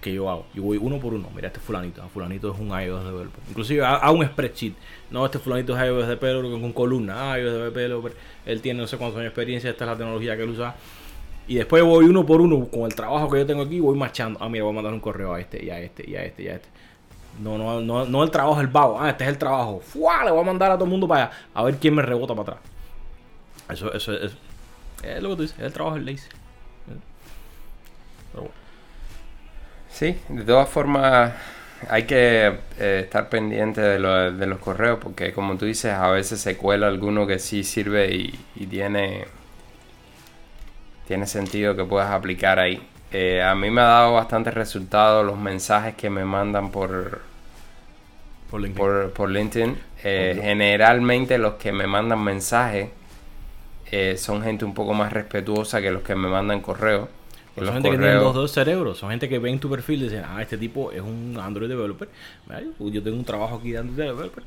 Que 0.00 0.12
yo 0.12 0.30
hago. 0.30 0.46
Yo 0.54 0.62
voy 0.62 0.76
uno 0.76 0.98
por 1.00 1.14
uno. 1.14 1.28
Mira, 1.34 1.48
este 1.48 1.58
fulanito. 1.58 2.02
ah, 2.02 2.08
Fulanito 2.12 2.52
es 2.52 2.60
un 2.60 2.68
iOS 2.68 3.04
developer. 3.04 3.40
Inclusive 3.48 3.84
ha- 3.84 3.96
hago 3.96 4.18
un 4.18 4.26
spreadsheet. 4.26 4.74
No, 5.10 5.24
este 5.24 5.38
fulanito 5.38 5.76
es 5.76 5.84
iOS 5.84 6.06
developer 6.06 6.60
con 6.60 6.72
columna. 6.72 7.32
Ah, 7.32 7.38
iOS 7.40 7.54
developer. 7.74 8.14
Él 8.44 8.60
tiene 8.60 8.80
no 8.82 8.86
sé 8.86 8.98
cuántos 8.98 9.16
años 9.16 9.24
de 9.24 9.28
experiencia. 9.28 9.70
Esta 9.70 9.84
es 9.84 9.90
la 9.90 9.96
tecnología 9.96 10.36
que 10.36 10.42
él 10.44 10.50
usa. 10.50 10.74
Y 11.48 11.54
después 11.56 11.82
voy 11.82 12.04
uno 12.04 12.24
por 12.26 12.40
uno 12.40 12.66
con 12.68 12.82
el 12.82 12.94
trabajo 12.94 13.28
que 13.30 13.38
yo 13.38 13.46
tengo 13.46 13.62
aquí. 13.62 13.80
Voy 13.80 13.96
machando. 13.96 14.38
Ah, 14.42 14.48
mira, 14.48 14.64
voy 14.64 14.72
a 14.72 14.76
mandar 14.76 14.92
un 14.92 15.00
correo 15.00 15.32
a 15.34 15.40
este 15.40 15.64
y 15.64 15.70
a 15.70 15.80
este 15.80 16.08
y 16.08 16.14
a 16.14 16.24
este 16.24 16.42
y 16.44 16.48
a 16.48 16.54
este. 16.56 16.68
No, 17.42 17.58
no, 17.58 17.80
no, 17.80 18.04
no 18.04 18.22
el 18.22 18.30
trabajo 18.30 18.60
el 18.60 18.66
vago. 18.68 19.00
Ah, 19.00 19.10
este 19.10 19.24
es 19.24 19.30
el 19.30 19.38
trabajo. 19.38 19.80
¡Fua! 19.84 20.24
Le 20.24 20.30
voy 20.30 20.40
a 20.40 20.44
mandar 20.44 20.70
a 20.70 20.74
todo 20.74 20.84
el 20.84 20.90
mundo 20.90 21.08
para 21.08 21.24
allá. 21.24 21.32
A 21.54 21.64
ver 21.64 21.76
quién 21.78 21.94
me 21.94 22.02
rebota 22.02 22.34
para 22.34 22.42
atrás. 22.58 22.58
Eso, 23.70 23.92
eso, 23.92 24.12
eso. 24.14 24.36
Es 25.02 25.22
lo 25.22 25.30
que 25.30 25.36
tú 25.36 25.42
dices. 25.42 25.58
El 25.60 25.72
trabajo 25.72 25.96
es 25.96 26.04
lazy. 26.04 26.28
Pero 28.32 28.42
bueno. 28.42 28.54
Sí, 29.90 30.16
de 30.28 30.44
todas 30.44 30.68
formas 30.68 31.32
hay 31.88 32.04
que 32.04 32.46
eh, 32.78 33.00
estar 33.04 33.28
pendiente 33.28 33.80
de, 33.80 33.98
lo- 33.98 34.32
de 34.32 34.46
los 34.46 34.58
correos 34.58 34.98
porque 35.02 35.32
como 35.32 35.56
tú 35.56 35.64
dices, 35.66 35.92
a 35.92 36.10
veces 36.10 36.40
se 36.40 36.56
cuela 36.56 36.86
alguno 36.88 37.26
que 37.26 37.38
sí 37.38 37.64
sirve 37.64 38.14
y, 38.14 38.38
y 38.56 38.66
tiene, 38.66 39.26
tiene 41.06 41.26
sentido 41.26 41.76
que 41.76 41.84
puedas 41.84 42.10
aplicar 42.10 42.58
ahí. 42.58 42.82
Eh, 43.12 43.42
a 43.42 43.54
mí 43.54 43.70
me 43.70 43.80
ha 43.80 43.84
dado 43.84 44.14
bastante 44.14 44.50
resultado 44.50 45.22
los 45.22 45.38
mensajes 45.38 45.94
que 45.94 46.10
me 46.10 46.24
mandan 46.24 46.70
por, 46.70 47.20
Por 48.50 48.60
LinkedIn. 48.60 48.74
por, 48.74 49.12
por 49.12 49.30
LinkedIn. 49.30 49.78
Eh. 50.04 50.38
Generalmente 50.40 51.38
los 51.38 51.54
que 51.54 51.72
me 51.72 51.86
mandan 51.86 52.22
mensajes 52.22 52.90
eh, 53.90 54.16
son 54.16 54.42
gente 54.42 54.64
un 54.64 54.74
poco 54.74 54.94
más 54.94 55.12
respetuosa 55.12 55.80
que 55.80 55.90
los 55.90 56.02
que 56.02 56.14
me 56.14 56.28
mandan 56.28 56.60
correo. 56.60 57.08
Son 57.54 57.64
los 57.64 57.72
gente 57.72 57.90
que 57.90 57.96
tiene 57.96 58.12
correos- 58.12 58.22
dos, 58.24 58.34
dos 58.34 58.52
cerebros. 58.52 58.98
Son 58.98 59.10
gente 59.10 59.28
que 59.28 59.38
ven 59.38 59.58
tu 59.58 59.70
perfil 59.70 60.00
y 60.00 60.04
dicen, 60.04 60.24
ah, 60.28 60.42
este 60.42 60.58
tipo 60.58 60.92
es 60.92 61.00
un 61.00 61.38
Android 61.40 61.68
developer. 61.68 62.08
Yo- 62.90 63.02
tengo 63.02 63.16
un 63.16 63.24
trabajo 63.24 63.56
aquí 63.56 63.70
de 63.72 63.78
Android 63.78 64.08
developer. 64.08 64.42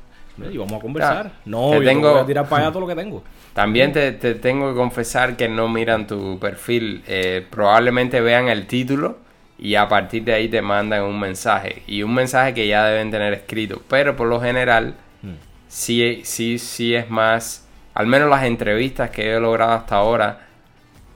Y 0.50 0.56
vamos 0.56 0.74
a 0.74 0.80
conversar. 0.80 1.26
Ya, 1.26 1.32
no, 1.44 1.70
te 1.70 1.76
yo 1.78 1.84
tengo- 1.84 2.12
voy 2.12 2.20
a 2.20 2.26
tirar 2.26 2.48
para 2.48 2.62
allá 2.62 2.70
todo 2.72 2.80
lo 2.80 2.86
que 2.86 2.94
tengo. 2.94 3.22
También 3.52 3.92
te, 3.92 4.12
te 4.12 4.34
tengo 4.36 4.70
que 4.70 4.76
confesar 4.76 5.36
que 5.36 5.48
no 5.48 5.68
miran 5.68 6.06
tu 6.06 6.38
perfil. 6.38 7.02
Eh, 7.08 7.44
probablemente 7.50 8.20
vean 8.20 8.48
el 8.48 8.66
título 8.66 9.18
y 9.58 9.74
a 9.74 9.88
partir 9.88 10.22
de 10.24 10.32
ahí 10.32 10.48
te 10.48 10.62
mandan 10.62 11.02
un 11.02 11.18
mensaje. 11.18 11.82
Y 11.88 12.02
un 12.04 12.14
mensaje 12.14 12.54
que 12.54 12.66
ya 12.68 12.86
deben 12.86 13.10
tener 13.10 13.34
escrito. 13.34 13.82
Pero 13.88 14.14
por 14.16 14.28
lo 14.28 14.40
general, 14.40 14.94
Hmm. 15.22 15.34
sí, 15.68 16.20
sí, 16.24 16.58
sí 16.58 16.94
es 16.94 17.10
más. 17.10 17.66
Al 18.00 18.06
menos 18.06 18.30
las 18.30 18.44
entrevistas 18.44 19.10
que 19.10 19.34
he 19.34 19.38
logrado 19.40 19.72
hasta 19.72 19.96
ahora, 19.96 20.40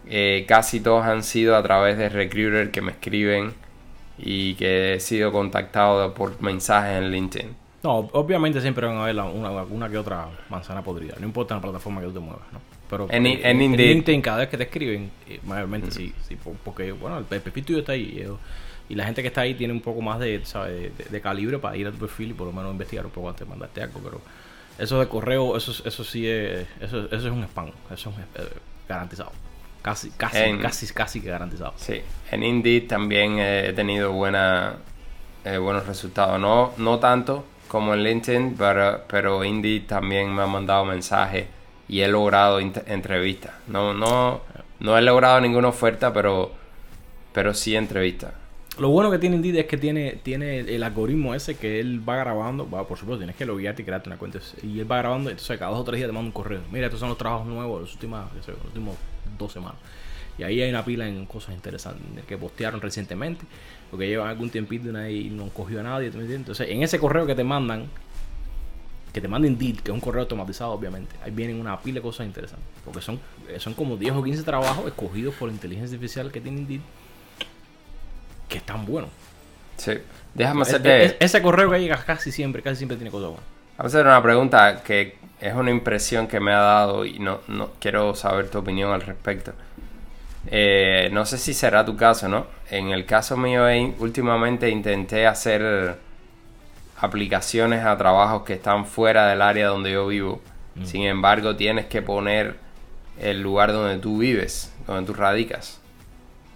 eh, 0.08 0.44
casi 0.46 0.80
todos 0.80 1.04
han 1.06 1.22
sido 1.22 1.56
a 1.56 1.62
través 1.62 1.96
de 1.96 2.08
recruiter 2.10 2.70
que 2.70 2.82
me 2.82 2.92
escriben 2.92 3.54
y 4.18 4.54
que 4.54 4.94
he 4.94 5.00
sido 5.00 5.32
contactado 5.32 6.12
por 6.12 6.40
mensajes 6.42 6.98
en 6.98 7.10
LinkedIn. 7.10 7.56
No, 7.82 7.98
obviamente 8.12 8.60
siempre 8.60 8.86
van 8.86 8.96
a 8.96 9.04
haber 9.04 9.16
una, 9.16 9.50
una 9.62 9.88
que 9.88 9.98
otra 9.98 10.28
manzana 10.50 10.82
podrida. 10.82 11.14
No 11.18 11.26
importa 11.26 11.54
la 11.54 11.60
plataforma 11.62 12.00
que 12.00 12.08
tú 12.08 12.12
te 12.14 12.20
muevas, 12.20 12.44
¿no? 12.52 12.60
Pero 12.90 13.08
En- 13.10 13.26
eh, 13.26 13.40
en. 13.44 13.58
LinkedIn, 13.76 14.20
cada 14.22 14.38
vez 14.38 14.48
que 14.48 14.56
te 14.58 14.64
escriben, 14.64 15.10
eh, 15.28 15.40
mayormente 15.44 15.90
sí, 15.90 16.12
sí, 16.28 16.36
po- 16.36 16.54
porque, 16.64 16.92
bueno, 16.92 17.18
el 17.18 17.24
perfil 17.24 17.64
tuyo 17.64 17.78
está 17.80 17.92
ahí. 17.92 18.18
eh, 18.20 18.28
y 18.88 18.94
la 18.94 19.04
gente 19.04 19.22
que 19.22 19.28
está 19.28 19.42
ahí 19.42 19.54
tiene 19.54 19.72
un 19.72 19.80
poco 19.80 20.00
más 20.02 20.18
de, 20.20 20.44
¿sabes? 20.44 20.96
de, 20.96 21.04
de 21.04 21.20
calibre 21.20 21.58
para 21.58 21.76
ir 21.76 21.86
a 21.86 21.90
tu 21.92 21.98
perfil 21.98 22.30
y 22.30 22.34
por 22.34 22.46
lo 22.46 22.52
menos 22.52 22.70
investigar 22.72 23.04
un 23.06 23.12
poco 23.12 23.28
antes 23.30 23.46
de 23.46 23.50
mandarte 23.50 23.82
algo. 23.82 24.00
Pero 24.02 24.20
eso 24.78 25.00
de 25.00 25.08
correo, 25.08 25.56
eso, 25.56 25.72
eso 25.86 26.04
sí 26.04 26.26
es, 26.28 26.66
eso, 26.80 27.06
eso 27.06 27.16
es 27.16 27.24
un 27.32 27.44
spam. 27.44 27.70
Eso 27.90 28.10
es 28.10 28.42
eh, 28.42 28.48
garantizado. 28.88 29.32
Casi, 29.82 30.10
casi, 30.10 30.38
En- 30.38 30.58
casi, 30.60 30.86
casi 30.92 31.20
que 31.20 31.28
garantizado. 31.30 31.74
Sí, 31.76 32.00
en 32.30 32.42
Indeed 32.42 32.88
también 32.88 33.38
eh, 33.38 33.68
he 33.68 33.72
tenido 33.74 34.12
buena, 34.12 34.76
eh, 35.44 35.58
buenos 35.58 35.86
resultados. 35.86 36.40
No, 36.40 36.72
no 36.78 36.98
tanto 36.98 37.44
como 37.68 37.94
en 37.94 38.02
LinkedIn, 38.02 38.56
pero, 38.56 39.02
pero 39.08 39.44
Indeed 39.44 39.86
también 39.86 40.34
me 40.34 40.42
ha 40.42 40.46
mandado 40.46 40.84
mensajes 40.84 41.46
y 41.88 42.00
he 42.00 42.08
logrado 42.08 42.60
entrevistas. 42.60 43.52
No, 43.66 43.92
no, 43.92 44.40
no 44.80 44.96
he 44.98 45.02
logrado 45.02 45.40
ninguna 45.40 45.68
oferta, 45.68 46.12
pero, 46.12 46.52
pero 47.32 47.52
sí 47.54 47.76
entrevistas. 47.76 48.32
Lo 48.76 48.88
bueno 48.88 49.08
que 49.08 49.18
tiene 49.18 49.36
Indeed 49.36 49.56
es 49.56 49.66
que 49.66 49.76
tiene, 49.76 50.18
tiene 50.22 50.58
el 50.58 50.82
algoritmo 50.82 51.32
ese 51.32 51.54
que 51.54 51.78
él 51.78 52.06
va 52.06 52.16
grabando. 52.16 52.68
Va, 52.68 52.88
por 52.88 52.98
supuesto, 52.98 53.18
tienes 53.18 53.36
que 53.36 53.46
loguearte 53.46 53.82
y 53.82 53.84
crearte 53.84 54.08
una 54.08 54.18
cuenta. 54.18 54.40
Y 54.64 54.80
él 54.80 54.90
va 54.90 54.98
grabando, 54.98 55.30
entonces 55.30 55.58
cada 55.58 55.70
dos 55.70 55.80
o 55.80 55.84
tres 55.84 55.98
días 55.98 56.08
te 56.08 56.12
manda 56.12 56.26
un 56.26 56.32
correo. 56.32 56.60
Mira, 56.72 56.86
estos 56.86 56.98
son 56.98 57.08
los 57.08 57.18
trabajos 57.18 57.46
nuevos 57.46 57.92
sé 57.92 57.98
yo, 58.00 58.08
los 58.54 58.64
últimos 58.64 58.96
dos 59.38 59.52
semanas. 59.52 59.78
Y 60.36 60.42
ahí 60.42 60.60
hay 60.60 60.70
una 60.70 60.84
pila 60.84 61.06
en 61.06 61.24
cosas 61.26 61.54
interesantes 61.54 62.24
que 62.24 62.36
postearon 62.36 62.80
recientemente. 62.80 63.44
Porque 63.92 64.08
llevan 64.08 64.28
algún 64.28 64.50
tiempito 64.50 64.88
y 65.08 65.30
no 65.30 65.50
cogió 65.50 65.78
a 65.78 65.84
nadie. 65.84 66.10
Entonces, 66.12 66.68
en 66.68 66.82
ese 66.82 66.98
correo 66.98 67.26
que 67.26 67.36
te 67.36 67.44
mandan, 67.44 67.86
que 69.12 69.20
te 69.20 69.28
manda 69.28 69.46
Indeed, 69.46 69.76
que 69.76 69.92
es 69.92 69.94
un 69.94 70.00
correo 70.00 70.22
automatizado, 70.22 70.72
obviamente, 70.72 71.14
ahí 71.22 71.30
vienen 71.30 71.60
una 71.60 71.78
pila 71.80 71.96
de 71.96 72.02
cosas 72.02 72.26
interesantes. 72.26 72.66
Porque 72.84 73.00
son, 73.00 73.20
eh, 73.48 73.60
son 73.60 73.74
como 73.74 73.96
10 73.96 74.14
o 74.14 74.24
15 74.24 74.42
trabajos 74.42 74.84
escogidos 74.88 75.36
por 75.36 75.48
la 75.48 75.54
inteligencia 75.54 75.94
artificial 75.94 76.32
que 76.32 76.40
tiene 76.40 76.62
Indeed, 76.62 76.80
que 78.54 78.58
están 78.58 78.86
buenos. 78.86 79.10
Sí. 79.76 79.94
Déjame 80.32 80.62
hacerte, 80.62 81.04
es- 81.04 81.16
ese 81.18 81.42
correo 81.42 81.68
que 81.70 81.80
llega 81.80 81.96
casi 82.04 82.30
siempre, 82.30 82.62
casi 82.62 82.76
siempre 82.76 82.96
tiene 82.96 83.10
cosas 83.10 83.30
buenas. 83.30 83.44
Vamos 83.76 83.92
a 83.92 83.98
hacer 83.98 84.06
una 84.06 84.22
pregunta 84.22 84.82
que 84.84 85.16
es 85.40 85.52
una 85.54 85.70
impresión 85.72 86.28
que 86.28 86.38
me 86.38 86.52
ha 86.52 86.60
dado 86.60 87.04
y 87.04 87.18
no, 87.18 87.40
no 87.48 87.70
quiero 87.80 88.14
saber 88.14 88.48
tu 88.48 88.58
opinión 88.58 88.92
al 88.92 89.00
respecto. 89.00 89.52
Eh, 90.46 91.08
no 91.12 91.26
sé 91.26 91.38
si 91.38 91.52
será 91.52 91.84
tu 91.84 91.96
caso, 91.96 92.28
¿no? 92.28 92.46
En 92.70 92.90
el 92.90 93.04
caso 93.06 93.36
mío, 93.36 93.64
últimamente 93.98 94.68
intenté 94.70 95.26
hacer 95.26 95.98
aplicaciones 97.00 97.84
a 97.84 97.96
trabajos 97.96 98.42
que 98.44 98.52
están 98.54 98.86
fuera 98.86 99.26
del 99.28 99.42
área 99.42 99.68
donde 99.68 99.92
yo 99.92 100.06
vivo. 100.06 100.40
Mm. 100.76 100.84
Sin 100.84 101.02
embargo, 101.02 101.56
tienes 101.56 101.86
que 101.86 102.02
poner 102.02 102.56
el 103.20 103.40
lugar 103.42 103.72
donde 103.72 103.98
tú 103.98 104.18
vives, 104.18 104.72
donde 104.86 105.06
tú 105.06 105.14
radicas. 105.14 105.80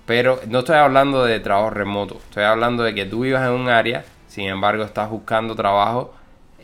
Pero 0.08 0.40
no 0.48 0.60
estoy 0.60 0.76
hablando 0.76 1.22
de 1.22 1.38
trabajo 1.38 1.68
remoto, 1.68 2.14
estoy 2.14 2.44
hablando 2.44 2.82
de 2.82 2.94
que 2.94 3.04
tú 3.04 3.24
vivas 3.24 3.46
en 3.46 3.52
un 3.52 3.68
área, 3.68 4.06
sin 4.26 4.48
embargo 4.48 4.82
estás 4.82 5.10
buscando 5.10 5.54
trabajo 5.54 6.14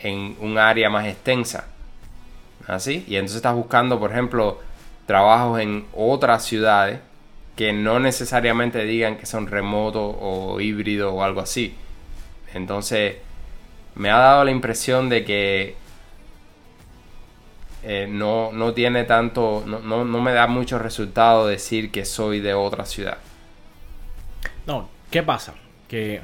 en 0.01 0.35
un 0.41 0.57
área 0.57 0.89
más 0.89 1.07
extensa. 1.07 1.67
¿Así? 2.67 3.05
Y 3.07 3.17
entonces 3.17 3.37
estás 3.37 3.55
buscando, 3.55 4.01
por 4.01 4.13
ejemplo, 4.13 4.61
trabajos 5.05 5.61
en 5.61 5.85
otras 5.95 6.43
ciudades 6.43 7.01
que 7.55 7.75
no 7.75 8.01
necesariamente 8.01 8.83
digan 8.85 9.19
que 9.19 9.27
son 9.27 9.47
remotos 9.47 10.17
o 10.19 10.59
híbridos 10.59 11.13
o 11.13 11.23
algo 11.23 11.43
así. 11.43 11.75
Entonces, 12.55 13.17
me 13.95 14.09
ha 14.09 14.17
dado 14.17 14.45
la 14.45 14.53
impresión 14.53 15.11
de 15.11 15.23
que 15.23 15.77
eh, 17.83 18.07
no, 18.09 18.53
no 18.53 18.73
tiene 18.73 19.05
tanto, 19.05 19.63
no, 19.67 19.81
no, 19.81 20.07
no 20.07 20.23
me 20.23 20.33
da 20.33 20.47
mucho 20.47 20.79
resultado 20.79 21.47
decir 21.47 21.91
que 21.91 22.07
soy 22.07 22.41
de 22.41 22.55
otra 22.55 22.87
ciudad. 22.87 23.19
No, 24.67 24.89
¿qué 25.11 25.23
pasa? 25.23 25.55
Que 25.89 26.21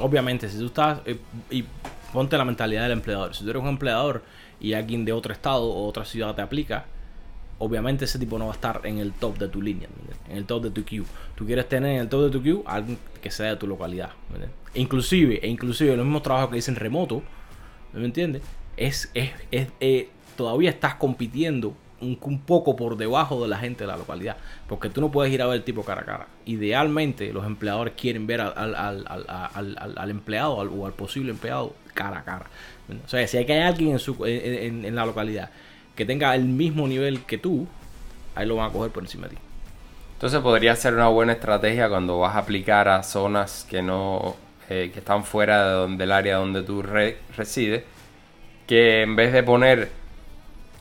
obviamente 0.00 0.48
si 0.48 0.58
tú 0.58 0.66
estás 0.66 1.00
eh, 1.06 1.18
y 1.50 1.64
ponte 2.12 2.36
la 2.36 2.44
mentalidad 2.44 2.82
del 2.82 2.92
empleador. 2.92 3.34
Si 3.34 3.44
tú 3.44 3.50
eres 3.50 3.62
un 3.62 3.68
empleador 3.68 4.22
y 4.60 4.72
alguien 4.72 5.04
de 5.04 5.12
otro 5.12 5.32
estado 5.32 5.64
o 5.64 5.86
otra 5.86 6.04
ciudad 6.04 6.34
te 6.34 6.42
aplica, 6.42 6.86
obviamente 7.58 8.04
ese 8.04 8.18
tipo 8.18 8.38
no 8.38 8.46
va 8.46 8.52
a 8.52 8.54
estar 8.54 8.80
en 8.84 8.98
el 8.98 9.12
top 9.12 9.38
de 9.38 9.48
tu 9.48 9.60
línea, 9.60 9.88
en 10.28 10.36
el 10.36 10.44
top 10.44 10.64
de 10.64 10.70
tu 10.70 10.84
queue. 10.84 11.04
Tú 11.34 11.46
quieres 11.46 11.68
tener 11.68 11.92
en 11.92 12.00
el 12.00 12.08
top 12.08 12.24
de 12.24 12.30
tu 12.30 12.42
queue 12.42 12.62
alguien 12.66 12.98
que 13.20 13.30
sea 13.30 13.50
de 13.50 13.56
tu 13.56 13.66
localidad. 13.66 14.10
¿me 14.30 14.36
entiendes? 14.36 14.58
Inclusive, 14.74 15.40
e 15.42 15.48
inclusive 15.48 15.96
los 15.96 16.04
mismos 16.04 16.22
trabajos 16.22 16.50
que 16.50 16.56
dicen 16.56 16.76
remoto, 16.76 17.22
¿me 17.92 18.04
entiendes? 18.04 18.42
Es, 18.76 19.10
es, 19.14 19.30
es, 19.50 19.68
eh, 19.80 20.08
todavía 20.36 20.70
estás 20.70 20.94
compitiendo 20.94 21.74
un, 22.00 22.40
poco 22.40 22.76
por 22.76 22.96
debajo 22.96 23.42
de 23.42 23.48
la 23.48 23.58
gente 23.58 23.84
de 23.84 23.88
la 23.88 23.96
localidad. 23.96 24.36
Porque 24.68 24.90
tú 24.90 25.00
no 25.00 25.10
puedes 25.10 25.32
ir 25.32 25.42
a 25.42 25.46
ver 25.46 25.56
el 25.56 25.64
tipo 25.64 25.82
cara 25.82 26.02
a 26.02 26.04
cara. 26.04 26.26
Idealmente, 26.44 27.32
los 27.32 27.46
empleadores 27.46 27.94
quieren 27.96 28.26
ver 28.26 28.40
al, 28.40 30.10
empleado 30.10 30.54
o 30.54 30.86
al 30.86 30.92
posible 30.92 31.30
empleado 31.30 31.74
cara 31.94 32.18
a 32.18 32.24
cara. 32.24 32.46
O 33.04 33.08
sea, 33.08 33.26
si 33.26 33.36
hay 33.36 33.44
que 33.44 33.52
hay 33.52 33.62
alguien 33.62 33.92
en, 33.92 33.98
su, 33.98 34.16
en, 34.24 34.94
la 34.94 35.04
localidad 35.04 35.50
que 35.94 36.04
tenga 36.06 36.34
el 36.34 36.44
mismo 36.44 36.86
nivel 36.86 37.24
que 37.24 37.38
tú, 37.38 37.66
ahí 38.34 38.46
lo 38.46 38.56
van 38.56 38.70
a 38.70 38.72
coger 38.72 38.90
por 38.90 39.02
encima 39.02 39.28
de 39.28 39.34
ti. 39.34 39.42
Entonces 40.14 40.40
podría 40.40 40.74
ser 40.74 40.94
una 40.94 41.08
buena 41.08 41.32
estrategia 41.32 41.88
cuando 41.88 42.18
vas 42.18 42.34
a 42.34 42.40
aplicar 42.40 42.88
a 42.88 43.02
zonas 43.02 43.66
que 43.68 43.82
no 43.82 44.36
eh, 44.70 44.90
que 44.92 44.98
están 44.98 45.24
fuera 45.24 45.86
del 45.86 46.12
área 46.12 46.36
donde 46.36 46.62
tú 46.62 46.82
re- 46.82 47.18
resides, 47.36 47.84
que 48.66 49.02
en 49.02 49.16
vez 49.16 49.32
de 49.32 49.42
poner 49.42 49.90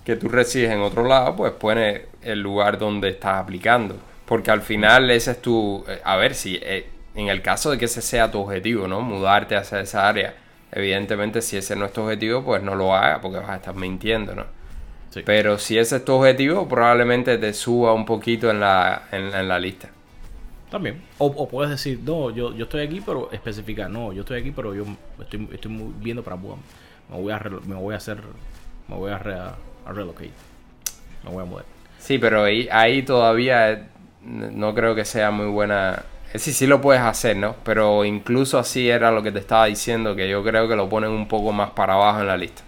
que 0.08 0.15
tú 0.15 0.30
resides 0.30 0.72
en 0.72 0.80
otro 0.80 1.06
lado, 1.06 1.36
pues 1.36 1.52
pone 1.52 2.04
el 2.22 2.39
lugar 2.39 2.80
donde 2.80 3.10
estás 3.10 3.41
aplicando. 3.43 3.98
Porque 4.26 4.52
al 4.52 4.62
final 4.62 5.12
ese 5.12 5.32
es 5.32 5.41
tu... 5.41 5.84
eh, 5.86 6.00
A 6.02 6.15
ver, 6.15 6.34
si 6.34 6.56
eh, 6.62 6.88
en 7.13 7.28
el 7.28 7.41
caso 7.41 7.72
de 7.72 7.78
que 7.78 7.86
ese 7.86 8.02
sea 8.02 8.32
tu 8.32 8.39
objetivo, 8.39 8.88
¿no? 8.88 9.02
Mudarte 9.02 9.58
hacia 9.58 9.82
esa 9.82 10.08
área. 10.08 10.34
Evidentemente, 10.72 11.41
si 11.41 11.58
ese 11.58 11.76
no 11.76 11.84
es 11.86 11.91
tu 11.91 12.04
objetivo, 12.04 12.41
pues 12.41 12.63
no 12.63 12.74
lo 12.74 12.96
hagas 12.96 13.20
porque 13.20 13.39
vas 13.39 13.50
a 13.50 13.56
estar 13.58 13.76
mintiendo, 13.76 14.34
¿no? 14.34 14.46
Sí. 15.10 15.24
Pero 15.26 15.58
si 15.58 15.78
ese 15.78 15.98
es 15.98 16.06
tu 16.06 16.13
objetivo, 16.13 16.70
probablemente 16.70 17.38
te 17.38 17.54
suba 17.54 17.91
un 17.93 18.06
poquito 18.06 18.50
en 18.50 18.62
la, 18.62 19.10
en, 19.12 19.36
en 19.36 19.48
la 19.50 19.60
lista. 19.60 19.89
También. 20.72 21.02
O, 21.17 21.26
o 21.28 21.50
puedes 21.50 21.72
decir, 21.72 22.00
no, 22.02 22.30
yo, 22.30 22.54
yo 22.56 22.63
estoy 22.63 22.82
aquí, 22.82 23.02
pero 23.06 23.30
especificar, 23.34 23.89
no, 23.89 24.13
yo 24.13 24.22
estoy 24.22 24.39
aquí, 24.39 24.52
pero 24.52 24.74
yo 24.74 24.86
estoy, 25.20 25.50
estoy 25.52 25.72
viendo 26.00 26.24
para 26.24 26.38
Buam. 26.38 26.60
Me 27.10 27.22
voy 27.22 27.34
a, 27.34 27.39
me 27.65 27.76
voy 27.76 27.93
a 27.93 27.98
hacer, 27.98 28.20
me 28.88 28.96
voy 28.96 29.12
a, 29.12 29.17
re- 29.17 29.34
a 29.34 29.56
relocate. 29.93 30.34
Me 31.23 31.32
voy 31.32 31.43
a 31.43 31.45
mudar. 31.45 31.65
Sí, 31.97 32.17
pero 32.19 32.43
ahí, 32.43 32.67
ahí 32.71 33.04
todavía 33.04 33.71
eh, 33.71 33.88
no 34.21 34.73
creo 34.76 34.95
que 34.95 35.06
sea 35.06 35.32
muy 35.32 35.47
buena. 35.47 36.06
Eh, 36.34 36.39
Sí, 36.39 36.54
sí 36.54 36.67
lo 36.67 36.82
puedes 36.82 37.02
hacer, 37.02 37.38
¿no? 37.38 37.56
Pero 37.63 38.06
incluso 38.06 38.60
así 38.60 38.89
era 38.89 39.12
lo 39.12 39.23
que 39.23 39.32
te 39.32 39.39
estaba 39.39 39.65
diciendo, 39.65 40.15
que 40.15 40.30
yo 40.30 40.43
creo 40.43 40.67
que 40.67 40.76
lo 40.76 40.89
ponen 40.89 41.12
un 41.12 41.28
poco 41.28 41.52
más 41.52 41.71
para 41.71 41.93
abajo 41.93 42.21
en 42.21 42.28
la 42.28 42.38
lista. 42.38 42.63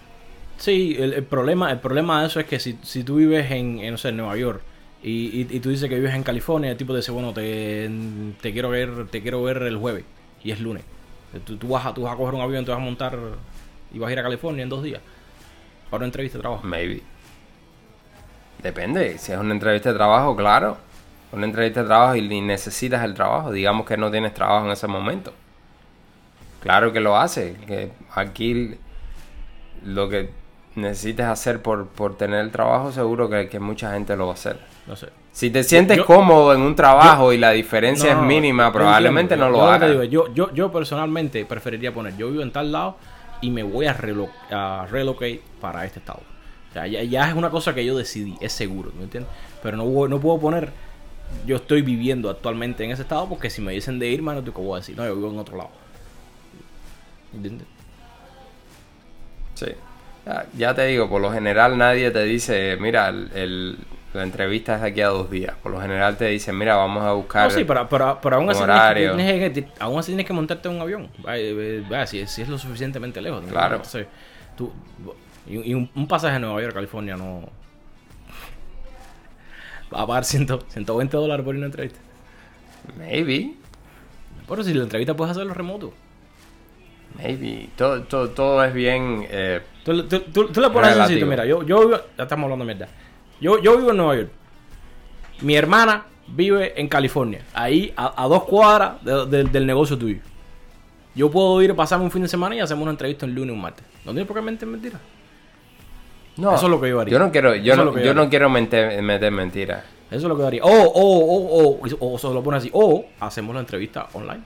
Sí, 0.57 0.95
el, 0.99 1.13
el 1.13 1.25
problema, 1.25 1.71
el 1.71 1.79
problema 1.79 2.21
de 2.21 2.27
eso 2.27 2.39
es 2.39 2.45
que 2.45 2.59
si, 2.59 2.77
si 2.83 3.03
tú 3.03 3.15
vives 3.15 3.49
en, 3.51 3.79
en, 3.79 3.91
no 3.91 3.97
sé, 3.97 4.09
en 4.09 4.17
Nueva 4.17 4.35
York 4.35 4.61
y, 5.01 5.27
y, 5.41 5.47
y 5.49 5.59
tú 5.61 5.69
dices 5.69 5.87
que 5.87 5.95
vives 5.95 6.13
en 6.13 6.23
California, 6.23 6.71
el 6.71 6.77
tipo 6.77 6.91
te 6.93 6.97
dice, 6.97 7.11
bueno, 7.11 7.33
te, 7.33 7.89
te 8.41 8.51
quiero 8.51 8.69
ver, 8.69 9.07
te 9.09 9.21
quiero 9.21 9.41
ver 9.41 9.61
el 9.63 9.77
jueves 9.77 10.05
y 10.43 10.51
es 10.51 10.59
lunes. 10.59 10.83
Tú, 11.45 11.57
tú 11.57 11.69
vas 11.69 11.85
a, 11.85 11.93
tú 11.93 12.01
vas 12.03 12.13
a 12.13 12.17
coger 12.17 12.33
un 12.35 12.41
avión, 12.41 12.65
te 12.65 12.71
vas 12.71 12.79
a 12.79 12.83
montar 12.83 13.17
y 13.93 13.99
vas 13.99 14.09
a 14.09 14.13
ir 14.13 14.19
a 14.19 14.23
California 14.23 14.63
en 14.63 14.69
dos 14.69 14.83
días 14.83 15.01
para 15.89 15.99
una 15.99 16.05
entrevista 16.05 16.37
de 16.37 16.41
trabajo. 16.41 16.63
Maybe. 16.65 17.01
Depende, 18.61 19.17
si 19.17 19.31
es 19.31 19.37
una 19.37 19.53
entrevista 19.53 19.89
de 19.89 19.95
trabajo, 19.95 20.35
claro. 20.35 20.77
Una 21.31 21.45
entrevista 21.45 21.81
de 21.81 21.87
trabajo 21.87 22.15
y 22.15 22.41
necesitas 22.41 23.03
el 23.03 23.13
trabajo. 23.13 23.51
Digamos 23.51 23.85
que 23.85 23.95
no 23.97 24.09
tienes 24.11 24.33
trabajo 24.33 24.65
en 24.65 24.71
ese 24.71 24.87
momento. 24.87 25.33
Claro 26.61 26.91
que 26.91 26.99
lo 26.99 27.15
hace. 27.17 27.55
Que 27.67 27.91
aquí 28.15 28.75
lo 29.85 30.09
que 30.09 30.31
necesites 30.75 31.25
hacer 31.25 31.61
por, 31.61 31.87
por 31.87 32.17
tener 32.17 32.39
el 32.41 32.51
trabajo, 32.51 32.91
seguro 32.91 33.29
que, 33.29 33.47
que 33.47 33.59
mucha 33.59 33.93
gente 33.93 34.15
lo 34.17 34.25
va 34.25 34.31
a 34.31 34.35
hacer. 34.35 34.59
No 34.87 34.95
sé. 34.95 35.09
Si 35.31 35.51
te 35.51 35.63
sientes 35.63 35.97
Yo- 35.97 36.05
cómodo 36.05 36.53
en 36.53 36.61
un 36.61 36.75
trabajo 36.75 37.31
y 37.31 37.37
la 37.37 37.51
diferencia 37.51 38.13
No, 38.15 38.21
es 38.21 38.27
mínima, 38.27 38.73
probablemente 38.73 39.37
no 39.37 39.49
lo 39.49 39.63
hagas. 39.63 40.09
yo, 40.09 40.33
yo 40.33 40.71
personalmente 40.71 41.45
preferiría 41.45 41.93
poner, 41.93 42.17
yo 42.17 42.29
vivo 42.29 42.41
en 42.41 42.51
tal 42.51 42.71
lado 42.71 42.97
y 43.41 43.49
me 43.51 43.63
voy 43.63 43.85
a, 43.87 43.93
relo 43.93 44.29
a 44.51 44.87
relocate 44.89 45.41
para 45.61 45.85
este 45.85 45.99
estado. 45.99 46.21
O 46.69 46.73
sea, 46.73 46.87
ya, 46.87 47.01
ya 47.03 47.27
es 47.29 47.35
una 47.35 47.49
cosa 47.49 47.73
que 47.73 47.85
yo 47.85 47.97
decidí, 47.97 48.35
es 48.41 48.53
seguro, 48.53 48.91
¿me 48.97 49.03
entiendes? 49.03 49.31
Pero 49.63 49.77
no, 49.77 50.07
no 50.07 50.19
puedo 50.19 50.39
poner, 50.39 50.71
yo 51.45 51.55
estoy 51.57 51.81
viviendo 51.81 52.29
actualmente 52.29 52.83
en 52.83 52.91
ese 52.91 53.01
estado 53.03 53.27
porque 53.27 53.49
si 53.49 53.61
me 53.61 53.71
dicen 53.71 53.97
de 53.99 54.07
irme, 54.09 54.33
no 54.33 54.43
te 54.43 54.51
voy 54.51 54.73
a 54.73 54.79
decir, 54.81 54.95
no, 54.97 55.05
yo 55.05 55.15
vivo 55.15 55.31
en 55.31 55.39
otro 55.39 55.57
lado. 55.57 55.71
¿Entiendes? 57.33 57.67
Sí. 59.55 59.67
Ya, 60.57 60.75
te 60.75 60.85
digo, 60.85 61.09
por 61.09 61.21
lo 61.21 61.31
general 61.31 61.77
nadie 61.77 62.11
te 62.11 62.23
dice, 62.23 62.77
mira, 62.79 63.09
el- 63.09 63.77
la 64.13 64.23
entrevista 64.23 64.75
es 64.75 64.81
de 64.81 64.87
aquí 64.87 65.01
a 65.01 65.09
dos 65.09 65.29
días. 65.29 65.55
Por 65.61 65.71
lo 65.71 65.79
general 65.81 66.17
te 66.17 66.25
dicen, 66.25 66.57
mira, 66.57 66.75
vamos 66.75 67.03
a 67.03 67.11
buscar... 67.13 67.43
No, 67.49 67.55
sí, 67.55 67.63
pero, 67.63 67.87
pero, 67.87 68.19
pero 68.21 68.37
aún, 68.37 68.49
así 68.49 68.63
tienes 68.63 69.15
tienes 69.15 69.53
que- 69.53 69.67
aún 69.79 69.99
así 69.99 70.07
tienes 70.11 70.25
que 70.25 70.33
montarte 70.33 70.67
en 70.67 70.75
un 70.75 70.81
avión. 70.81 71.09
Vaya, 71.19 71.41
eh, 71.43 71.83
vaya, 71.89 72.07
si, 72.07 72.19
es- 72.19 72.31
si 72.31 72.41
es 72.41 72.49
lo 72.49 72.57
suficientemente 72.57 73.21
lejos. 73.21 73.43
Claro. 73.47 73.75
Entonces, 73.75 74.07
tú, 74.57 74.71
y, 75.47 75.71
y 75.71 75.73
un, 75.73 75.89
un 75.95 76.07
pasaje 76.07 76.35
a 76.37 76.39
Nueva 76.39 76.61
York, 76.61 76.73
California, 76.73 77.15
no. 77.15 77.49
Va 79.93 80.01
a 80.03 80.07
pagar 80.07 80.25
100, 80.25 80.47
120 80.67 81.17
dólares 81.17 81.43
por 81.43 81.55
una 81.55 81.65
entrevista. 81.65 81.99
Maybe, 82.97 83.53
Pero 84.47 84.63
si 84.63 84.73
la 84.73 84.83
entrevista 84.83 85.15
puedes 85.15 85.31
hacerlo 85.31 85.53
remoto. 85.53 85.93
maybe. 87.15 87.69
Todo, 87.75 88.01
todo, 88.03 88.29
todo 88.29 88.63
es 88.63 88.73
bien... 88.73 89.25
eh, 89.29 89.61
Tú, 89.83 90.07
tú, 90.07 90.19
tú, 90.21 90.47
tú 90.49 90.61
le 90.61 90.69
pones 90.69 90.95
así, 90.97 91.23
mira, 91.23 91.45
yo, 91.45 91.63
yo 91.63 91.89
ya 92.17 92.23
estamos 92.23 92.43
hablando 92.43 92.65
de 92.65 92.75
mierda. 92.75 92.91
Yo, 93.41 93.61
yo 93.61 93.77
vivo 93.77 93.91
en 93.91 93.97
Nueva 93.97 94.15
York. 94.15 94.29
Mi 95.41 95.55
hermana 95.55 96.05
vive 96.27 96.79
en 96.79 96.87
California, 96.87 97.41
ahí 97.53 97.93
a, 97.95 98.23
a 98.23 98.27
dos 98.27 98.43
cuadras 98.43 99.03
de- 99.03 99.25
de- 99.25 99.43
del 99.45 99.65
negocio 99.65 99.97
tuyo. 99.97 100.19
Yo 101.15 101.31
puedo 101.31 101.61
ir 101.61 101.71
a 101.71 101.75
pasarme 101.75 102.05
un 102.05 102.11
fin 102.11 102.21
de 102.21 102.27
semana 102.27 102.55
y 102.55 102.59
hacemos 102.59 102.83
una 102.83 102.91
entrevista 102.91 103.25
un 103.25 103.33
lunes 103.33 103.51
o 103.51 103.55
un 103.55 103.61
martes. 103.61 103.83
No 104.05 104.11
tiene 104.11 104.25
por 104.25 104.35
qué 104.35 104.41
mentir 104.41 104.67
mentira. 104.67 104.99
no, 106.37 106.53
Eso 106.55 106.65
es 106.65 106.71
lo 106.71 106.79
que 106.79 106.89
yo 106.89 106.99
haría. 106.99 107.11
Yo 107.11 107.19
no 107.19 107.31
quiero, 107.31 107.55
yo 107.55 107.73
Eso 107.73 107.85
no, 107.85 107.97
yo 107.97 108.03
yo 108.05 108.13
no 108.13 108.29
quiero 108.29 108.49
meter, 108.49 109.01
meter 109.01 109.31
mentiras. 109.31 109.83
Eso 110.09 110.17
es 110.17 110.23
lo 110.23 110.35
que 110.35 110.41
yo 110.41 110.47
haría. 110.47 110.63
O, 110.63 110.69
o, 110.69 111.79
o, 111.79 111.79
o, 111.99 112.13
o 112.13 112.17
se 112.17 112.27
lo 112.33 112.41
pone 112.43 112.57
así. 112.57 112.69
O 112.73 113.05
hacemos 113.19 113.53
la 113.55 113.61
entrevista 113.61 114.07
online. 114.13 114.41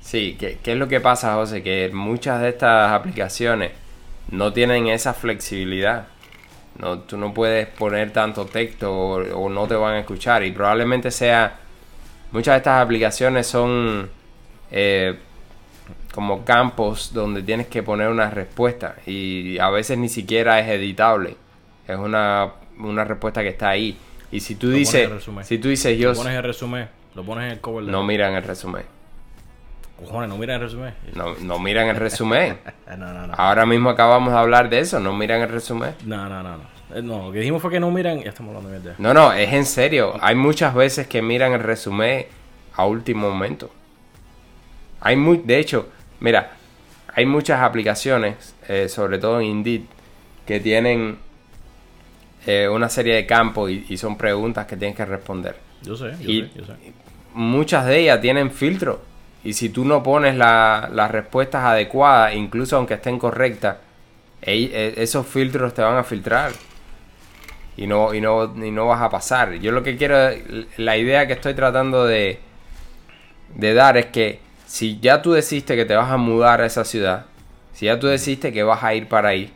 Sí, 0.00 0.36
¿qué, 0.38 0.58
¿qué 0.62 0.72
es 0.72 0.78
lo 0.78 0.88
que 0.88 1.00
pasa, 1.00 1.34
José? 1.34 1.62
Que 1.62 1.90
muchas 1.92 2.40
de 2.42 2.48
estas 2.50 2.92
aplicaciones 2.92 3.72
no 4.30 4.52
tienen 4.52 4.86
esa 4.88 5.14
flexibilidad. 5.14 6.06
No, 6.78 7.00
tú 7.00 7.16
no 7.16 7.32
puedes 7.34 7.66
poner 7.68 8.12
tanto 8.12 8.46
texto 8.46 8.92
o, 8.92 9.44
o 9.44 9.48
no 9.50 9.66
te 9.66 9.74
van 9.74 9.94
a 9.94 9.98
escuchar. 10.00 10.42
Y 10.44 10.52
probablemente 10.52 11.10
sea... 11.10 11.58
Muchas 12.32 12.54
de 12.54 12.58
estas 12.58 12.82
aplicaciones 12.82 13.46
son 13.46 14.08
eh, 14.70 15.18
como 16.14 16.44
campos 16.46 17.12
donde 17.12 17.42
tienes 17.42 17.66
que 17.66 17.82
poner 17.82 18.08
una 18.08 18.30
respuesta. 18.30 18.96
Y 19.06 19.58
a 19.58 19.68
veces 19.68 19.98
ni 19.98 20.08
siquiera 20.08 20.58
es 20.60 20.68
editable. 20.68 21.36
Es 21.86 21.98
una, 21.98 22.52
una 22.78 23.04
respuesta 23.04 23.42
que 23.42 23.48
está 23.50 23.68
ahí. 23.68 23.98
Y 24.30 24.40
si 24.40 24.54
tú 24.54 24.68
Lo 24.68 24.76
dices... 24.76 25.10
Si 25.42 25.58
tú 25.58 25.68
dices 25.68 25.98
yo... 25.98 26.10
Lo 26.10 26.16
pones 26.16 26.30
en 26.32 26.36
el 26.38 26.42
resumen. 26.44 26.88
Lo 27.14 27.22
pones 27.22 27.44
en 27.44 27.50
el 27.52 27.60
cover. 27.60 27.84
de- 27.84 27.92
No 27.92 28.02
miran 28.02 28.32
el 28.34 28.42
resumen. 28.44 28.82
Cojones, 30.04 30.28
no 30.28 30.36
miran 30.38 30.56
el 30.56 30.62
resumen. 30.68 30.94
No, 31.14 31.34
no 31.40 31.58
miran 31.58 31.88
el 31.88 31.96
resumen. 31.96 32.58
No, 32.98 33.12
no, 33.12 33.26
no. 33.26 33.34
Ahora 33.34 33.64
mismo 33.64 33.88
acabamos 33.90 34.32
de 34.32 34.38
hablar 34.38 34.68
de 34.68 34.78
eso, 34.80 35.00
no 35.00 35.14
miran 35.16 35.40
el 35.40 35.48
resumen. 35.48 35.94
No, 36.04 36.28
no, 36.28 36.42
no, 36.42 36.58
no. 36.58 36.64
Eh, 36.94 37.00
No, 37.02 37.26
lo 37.26 37.32
que 37.32 37.38
dijimos 37.38 37.62
fue 37.62 37.70
que 37.70 37.80
no 37.80 37.90
miran. 37.90 38.20
Ya 38.22 38.28
estamos 38.30 38.50
hablando 38.54 38.70
de 38.70 38.78
mierda. 38.80 38.94
No, 38.98 39.14
no, 39.14 39.32
es 39.32 39.50
en 39.52 39.64
serio. 39.64 40.14
Hay 40.20 40.34
muchas 40.34 40.74
veces 40.74 41.06
que 41.06 41.22
miran 41.22 41.52
el 41.52 41.60
resumen 41.62 42.26
a 42.74 42.84
último 42.84 43.30
momento. 43.30 43.70
Hay 45.00 45.16
muy, 45.16 45.38
de 45.38 45.58
hecho, 45.58 45.88
mira, 46.20 46.52
hay 47.14 47.24
muchas 47.26 47.60
aplicaciones, 47.62 48.54
eh, 48.68 48.88
sobre 48.88 49.18
todo 49.18 49.40
en 49.40 49.46
Indeed, 49.46 49.82
que 50.46 50.60
tienen 50.60 51.18
eh, 52.46 52.68
una 52.68 52.88
serie 52.88 53.14
de 53.14 53.26
campos 53.26 53.70
y, 53.70 53.86
y 53.88 53.96
son 53.96 54.16
preguntas 54.18 54.66
que 54.66 54.76
tienes 54.76 54.96
que 54.96 55.04
responder. 55.04 55.56
Yo 55.82 55.96
sé, 55.96 56.12
yo 56.20 56.30
Y 56.30 56.42
sé, 56.42 56.50
yo 56.56 56.64
sé. 56.66 56.72
muchas 57.34 57.86
de 57.86 58.00
ellas 58.00 58.20
tienen 58.20 58.50
filtro. 58.50 59.00
Y 59.44 59.54
si 59.54 59.68
tú 59.70 59.84
no 59.84 60.02
pones 60.02 60.36
la- 60.36 60.88
las 60.92 61.10
respuestas 61.10 61.64
adecuadas, 61.64 62.34
incluso 62.34 62.76
aunque 62.76 62.94
estén 62.94 63.18
correctas, 63.18 63.76
eh, 64.42 64.94
esos 64.96 65.26
filtros 65.26 65.74
te 65.74 65.82
van 65.82 65.96
a 65.96 66.04
filtrar. 66.04 66.52
Y 67.76 67.86
no, 67.86 68.12
y, 68.14 68.20
no, 68.20 68.44
y 68.64 68.70
no 68.70 68.86
vas 68.86 69.00
a 69.00 69.08
pasar. 69.10 69.54
Yo 69.54 69.72
lo 69.72 69.82
que 69.82 69.96
quiero, 69.96 70.16
la 70.76 70.96
idea 70.96 71.26
que 71.26 71.32
estoy 71.32 71.54
tratando 71.54 72.04
de, 72.06 72.38
de 73.54 73.74
dar 73.74 73.96
es 73.96 74.06
que 74.06 74.40
si 74.66 74.98
ya 75.00 75.22
tú 75.22 75.32
decidiste 75.32 75.76
que 75.76 75.84
te 75.84 75.96
vas 75.96 76.10
a 76.10 76.16
mudar 76.16 76.60
a 76.60 76.66
esa 76.66 76.84
ciudad, 76.84 77.26
si 77.72 77.86
ya 77.86 77.98
tú 77.98 78.06
decidiste 78.08 78.52
que 78.52 78.62
vas 78.62 78.82
a 78.82 78.94
ir 78.94 79.08
para 79.08 79.30
ahí, 79.30 79.52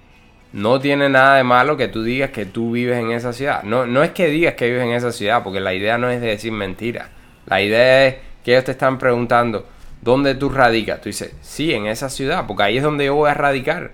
no 0.52 0.80
tiene 0.80 1.08
nada 1.08 1.36
de 1.36 1.42
malo 1.44 1.76
que 1.76 1.88
tú 1.88 2.02
digas 2.02 2.30
que 2.30 2.46
tú 2.46 2.72
vives 2.72 2.98
en 2.98 3.10
esa 3.12 3.32
ciudad. 3.32 3.62
No, 3.62 3.86
no 3.86 4.02
es 4.02 4.10
que 4.12 4.28
digas 4.28 4.54
que 4.54 4.66
vives 4.66 4.82
en 4.84 4.92
esa 4.92 5.12
ciudad, 5.12 5.42
porque 5.42 5.60
la 5.60 5.74
idea 5.74 5.98
no 5.98 6.08
es 6.08 6.20
de 6.20 6.28
decir 6.28 6.52
mentiras. 6.52 7.08
La 7.46 7.60
idea 7.60 8.06
es 8.06 8.16
que 8.44 8.52
ellos 8.52 8.64
te 8.64 8.72
están 8.72 8.98
preguntando, 8.98 9.66
¿dónde 10.02 10.34
tú 10.34 10.48
radicas? 10.48 11.00
Tú 11.00 11.08
dices, 11.08 11.32
sí, 11.42 11.72
en 11.72 11.86
esa 11.86 12.08
ciudad, 12.08 12.46
porque 12.46 12.62
ahí 12.64 12.76
es 12.78 12.82
donde 12.82 13.06
yo 13.06 13.14
voy 13.14 13.30
a 13.30 13.34
radicar. 13.34 13.92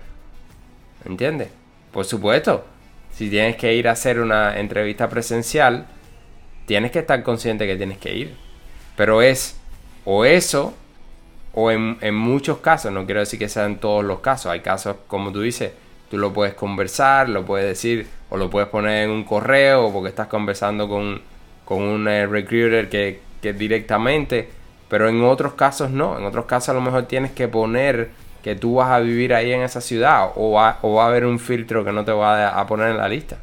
¿Entiendes? 1.05 1.49
Por 1.91 2.05
supuesto, 2.05 2.65
si 3.11 3.29
tienes 3.29 3.55
que 3.55 3.75
ir 3.75 3.87
a 3.87 3.91
hacer 3.91 4.19
una 4.19 4.59
entrevista 4.59 5.09
presencial, 5.09 5.87
tienes 6.65 6.91
que 6.91 6.99
estar 6.99 7.21
consciente 7.23 7.67
que 7.67 7.75
tienes 7.75 7.97
que 7.97 8.15
ir. 8.15 8.35
Pero 8.95 9.21
es 9.21 9.57
o 10.05 10.25
eso, 10.25 10.73
o 11.53 11.71
en, 11.71 11.97
en 12.01 12.15
muchos 12.15 12.57
casos, 12.59 12.91
no 12.91 13.05
quiero 13.05 13.19
decir 13.19 13.39
que 13.39 13.49
sean 13.49 13.77
todos 13.79 14.03
los 14.03 14.19
casos, 14.19 14.51
hay 14.51 14.61
casos, 14.61 14.97
como 15.07 15.31
tú 15.31 15.41
dices, 15.41 15.71
tú 16.09 16.17
lo 16.17 16.33
puedes 16.33 16.53
conversar, 16.53 17.29
lo 17.29 17.45
puedes 17.45 17.67
decir, 17.67 18.07
o 18.29 18.37
lo 18.37 18.49
puedes 18.49 18.69
poner 18.69 19.05
en 19.05 19.09
un 19.09 19.23
correo, 19.23 19.91
porque 19.91 20.09
estás 20.09 20.27
conversando 20.27 20.87
con, 20.87 21.21
con 21.65 21.81
un 21.81 22.07
eh, 22.07 22.27
recruiter 22.27 22.89
que, 22.89 23.19
que 23.41 23.53
directamente, 23.53 24.49
pero 24.89 25.09
en 25.09 25.23
otros 25.23 25.53
casos 25.53 25.89
no, 25.89 26.17
en 26.17 26.25
otros 26.25 26.45
casos 26.45 26.69
a 26.69 26.73
lo 26.73 26.81
mejor 26.81 27.03
tienes 27.03 27.31
que 27.31 27.47
poner 27.47 28.11
que 28.43 28.55
tú 28.55 28.75
vas 28.75 28.89
a 28.89 28.99
vivir 28.99 29.33
ahí 29.33 29.53
en 29.53 29.61
esa 29.61 29.79
ciudad, 29.79 30.31
o 30.35 30.51
va, 30.51 30.77
a 30.81 31.07
haber 31.07 31.25
un 31.25 31.39
filtro 31.39 31.85
que 31.85 31.93
no 31.93 32.03
te 32.03 32.11
va 32.11 32.49
a, 32.49 32.67
poner 32.67 32.89
en 32.89 32.97
la 32.97 33.07
lista. 33.07 33.39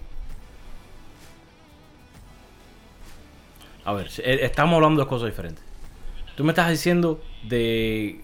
A 3.84 3.94
ver, 3.94 4.08
eh, 4.18 4.40
estamos 4.42 4.76
hablando 4.76 5.02
de 5.02 5.08
cosas 5.08 5.30
diferentes. 5.30 5.64
Tú 6.36 6.44
me 6.44 6.50
estás 6.50 6.70
diciendo 6.70 7.20
de 7.42 8.20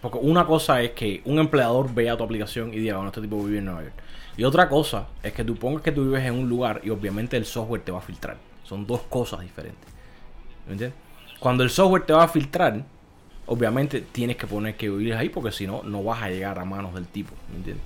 Porque 0.00 0.18
una 0.18 0.46
cosa 0.46 0.82
es 0.82 0.92
que 0.92 1.22
un 1.24 1.38
empleador 1.38 1.92
vea 1.92 2.16
tu 2.16 2.24
aplicación 2.24 2.72
y 2.72 2.78
diga, 2.78 2.96
bueno, 2.96 3.08
este 3.08 3.22
tipo 3.22 3.42
vive 3.42 3.58
en 3.58 3.64
Nueva 3.64 3.82
York. 3.82 3.94
Y 4.36 4.44
otra 4.44 4.68
cosa 4.68 5.08
es 5.22 5.32
que 5.32 5.42
tú 5.42 5.56
pongas 5.56 5.82
que 5.82 5.92
tú 5.92 6.04
vives 6.04 6.24
en 6.24 6.34
un 6.34 6.48
lugar 6.48 6.80
y 6.84 6.90
obviamente 6.90 7.36
el 7.36 7.46
software 7.46 7.82
te 7.82 7.92
va 7.92 7.98
a 7.98 8.02
filtrar. 8.02 8.36
Son 8.64 8.86
dos 8.86 9.00
cosas 9.08 9.40
diferentes. 9.40 9.88
¿Me 10.66 10.72
entiendes? 10.72 10.98
Cuando 11.40 11.64
el 11.64 11.70
software 11.70 12.04
te 12.04 12.12
va 12.12 12.24
a 12.24 12.28
filtrar, 12.28 12.84
obviamente 13.46 14.00
tienes 14.00 14.36
que 14.36 14.46
poner 14.46 14.76
que 14.76 14.88
vives 14.90 15.16
ahí 15.16 15.30
porque 15.30 15.50
si 15.50 15.66
no, 15.66 15.82
no 15.82 16.04
vas 16.04 16.22
a 16.22 16.28
llegar 16.28 16.58
a 16.58 16.64
manos 16.64 16.94
del 16.94 17.06
tipo. 17.06 17.32
¿Me 17.50 17.56
entiendes? 17.56 17.84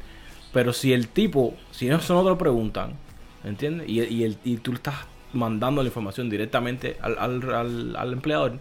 Pero 0.53 0.73
si 0.73 0.93
el 0.93 1.09
tipo, 1.09 1.55
si 1.71 1.89
eso 1.89 2.15
no 2.15 2.23
te 2.23 2.29
lo 2.29 2.39
preguntan, 2.39 2.95
¿me 3.43 3.51
entiendes? 3.51 3.89
Y, 3.89 4.23
el, 4.25 4.39
y 4.45 4.57
tú 4.59 4.73
estás 4.73 4.95
mandando 5.33 5.83
la 5.83 5.89
información 5.89 6.29
directamente 6.29 6.97
al, 7.01 8.13
empleador, 8.13 8.59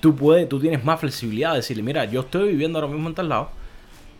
tú 0.00 0.14
puedes, 0.16 0.48
tú 0.48 0.60
tienes 0.60 0.84
más 0.84 1.00
flexibilidad 1.00 1.50
de 1.50 1.56
decirle, 1.56 1.82
mira, 1.82 2.04
yo 2.04 2.20
estoy 2.20 2.48
viviendo 2.48 2.78
ahora 2.78 2.92
mismo 2.92 3.08
en 3.08 3.14
tal 3.14 3.28
lado 3.28 3.50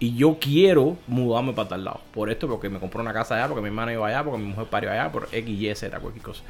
y 0.00 0.14
yo 0.16 0.38
quiero 0.40 0.96
mudarme 1.06 1.52
para 1.52 1.68
tal 1.68 1.84
lado. 1.84 2.00
Por 2.12 2.30
esto, 2.30 2.48
porque 2.48 2.68
me 2.68 2.78
compró 2.78 3.00
una 3.00 3.12
casa 3.12 3.36
allá, 3.36 3.48
porque 3.48 3.62
mi 3.62 3.68
hermana 3.68 3.92
iba 3.92 4.06
allá, 4.06 4.24
porque 4.24 4.38
mi 4.38 4.48
mujer 4.48 4.66
parió 4.66 4.90
allá, 4.90 5.10
por 5.12 5.28
X, 5.30 5.60
Y, 5.60 5.74
Z, 5.74 5.98
cualquier 6.00 6.24
cosa. 6.24 6.42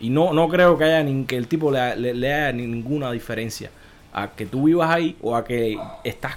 Y 0.00 0.10
no, 0.10 0.32
no 0.32 0.48
creo 0.48 0.78
que 0.78 0.84
haya 0.84 1.02
ni, 1.02 1.24
que 1.24 1.36
el 1.36 1.48
tipo 1.48 1.70
le, 1.70 1.96
le, 1.96 2.32
haya 2.32 2.52
ninguna 2.52 3.10
diferencia 3.12 3.70
a 4.12 4.28
que 4.28 4.46
tú 4.46 4.64
vivas 4.64 4.90
ahí 4.90 5.16
o 5.20 5.36
a 5.36 5.44
que 5.44 5.78
estás 6.04 6.36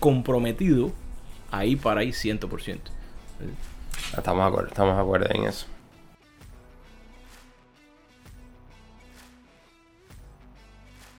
comprometido 0.00 0.92
ahí 1.50 1.76
para 1.76 2.00
ahí 2.00 2.10
100%. 2.10 2.78
Estamos 4.16 4.56
de 4.56 4.68
estamos 4.68 4.96
de 4.96 5.02
acuerdo 5.02 5.26
en 5.34 5.44
eso. 5.44 5.66